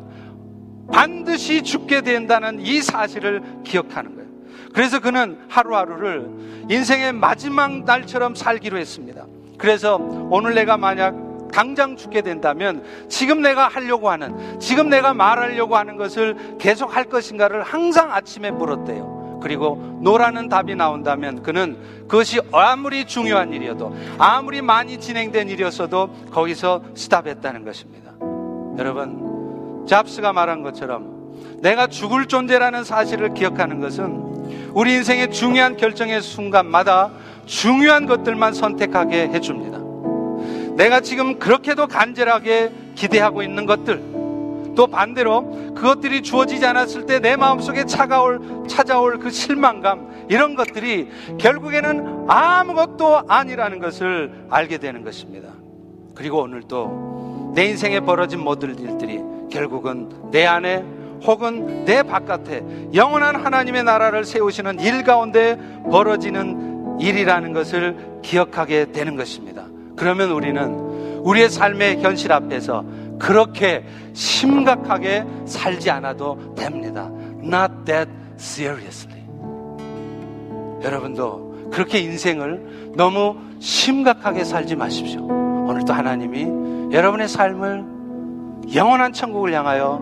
[0.94, 4.30] 반드시 죽게 된다는 이 사실을 기억하는 거예요.
[4.74, 6.30] 그래서 그는 하루하루를
[6.70, 9.26] 인생의 마지막 날처럼 살기로 했습니다.
[9.58, 9.98] 그래서
[10.30, 11.16] 오늘 내가 만약
[11.52, 17.62] 당장 죽게 된다면 지금 내가 하려고 하는, 지금 내가 말하려고 하는 것을 계속 할 것인가를
[17.64, 19.40] 항상 아침에 물었대요.
[19.44, 21.78] 그리고 노라는 답이 나온다면 그는
[22.08, 28.14] 그것이 아무리 중요한 일이어도 아무리 많이 진행된 일이었어도 거기서 스탑했다는 것입니다.
[28.80, 29.34] 여러분,
[29.88, 31.14] 잡스가 말한 것처럼
[31.62, 37.12] 내가 죽을 존재라는 사실을 기억하는 것은 우리 인생의 중요한 결정의 순간마다
[37.46, 39.80] 중요한 것들만 선택하게 해줍니다.
[40.76, 44.02] 내가 지금 그렇게도 간절하게 기대하고 있는 것들,
[44.76, 52.26] 또 반대로 그것들이 주어지지 않았을 때 내 마음속에 차가올, 찾아올 그 실망감, 이런 것들이 결국에는
[52.28, 55.50] 아무것도 아니라는 것을 알게 되는 것입니다.
[56.16, 59.22] 그리고 오늘도 내 인생에 벌어진 모든 일들이
[59.54, 60.84] 결국은 내 안에
[61.26, 65.58] 혹은 내 바깥에 영원한 하나님의 나라를 세우시는 일 가운데
[65.90, 69.66] 벌어지는 일이라는 것을 기억하게 되는 것입니다.
[69.96, 72.84] 그러면 우리는 우리의 삶의 현실 앞에서
[73.20, 77.10] 그렇게 심각하게 살지 않아도 됩니다.
[77.42, 79.24] Not that seriously.
[80.84, 85.26] 여러분도 그렇게 인생을 너무 심각하게 살지 마십시오.
[85.26, 88.03] 오늘도 하나님이 여러분의 삶을
[88.74, 90.02] 영원한 천국을 향하여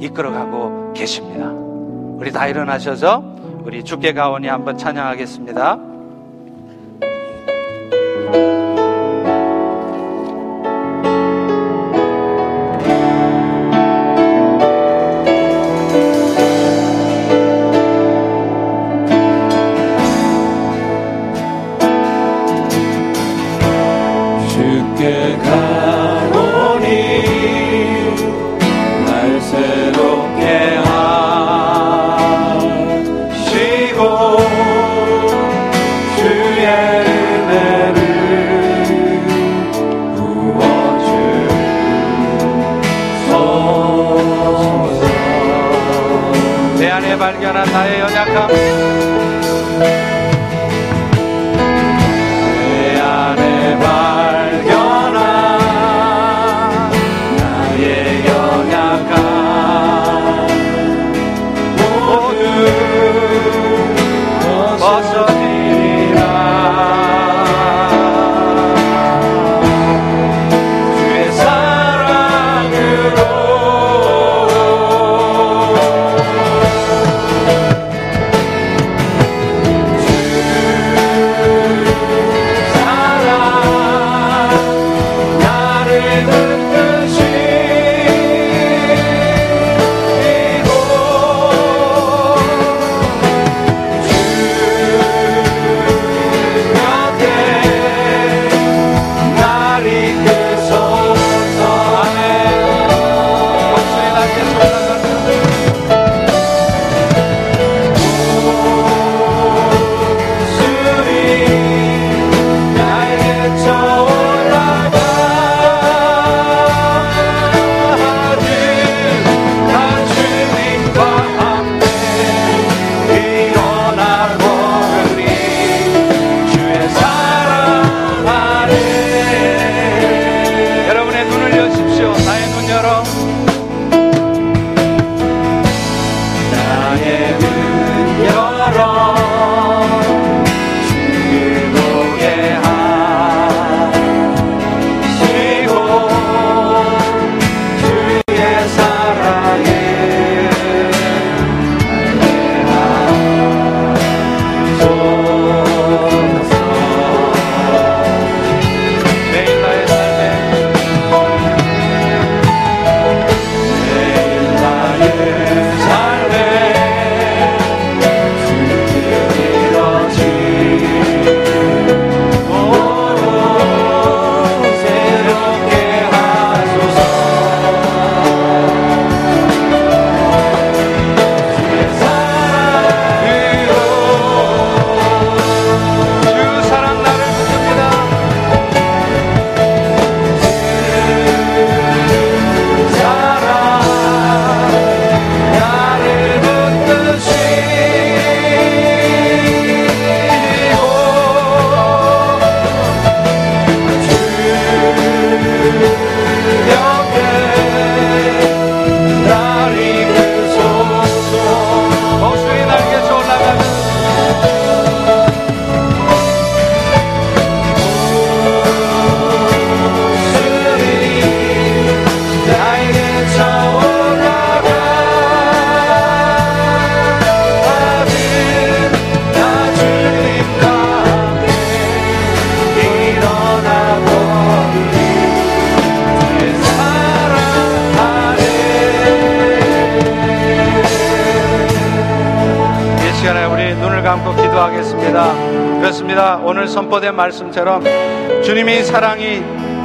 [0.00, 1.50] 이끌어가고 계십니다.
[1.50, 3.24] 우리 다 일어나셔서
[3.64, 5.78] 우리 주께 가오니 한번 찬양하겠습니다.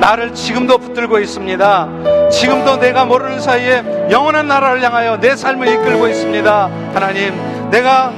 [0.07, 1.89] 나를 지금도 붙들고 있습니다.
[2.31, 6.69] 지금도 내가 모르는 사이에 영원한 나라를 향하여 내 삶을 이끌고 있습니다.
[6.93, 8.13] 하나님, 내가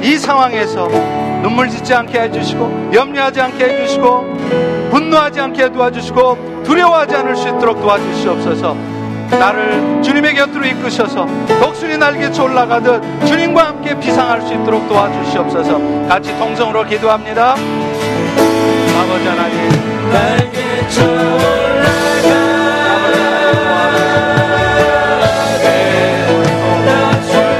[0.00, 0.88] 이 상황에서
[1.42, 8.74] 눈물 짓지 않게 해주시고, 염려하지 않게 해주시고, 분노하지 않게 도와주시고, 두려워하지 않을 수 있도록 도와주시옵소서.
[9.32, 11.26] 나를 주님의 곁으로 이끄셔서
[11.60, 16.08] 독수리 날개쳐 올라가듯 주님과 함께 비상할 수 있도록 도와주시옵소서.
[16.08, 17.56] 같이 동성으로 기도합니다.
[18.98, 20.65] 아버지 하나님.
[20.76, 22.65] 날개쳐 올라가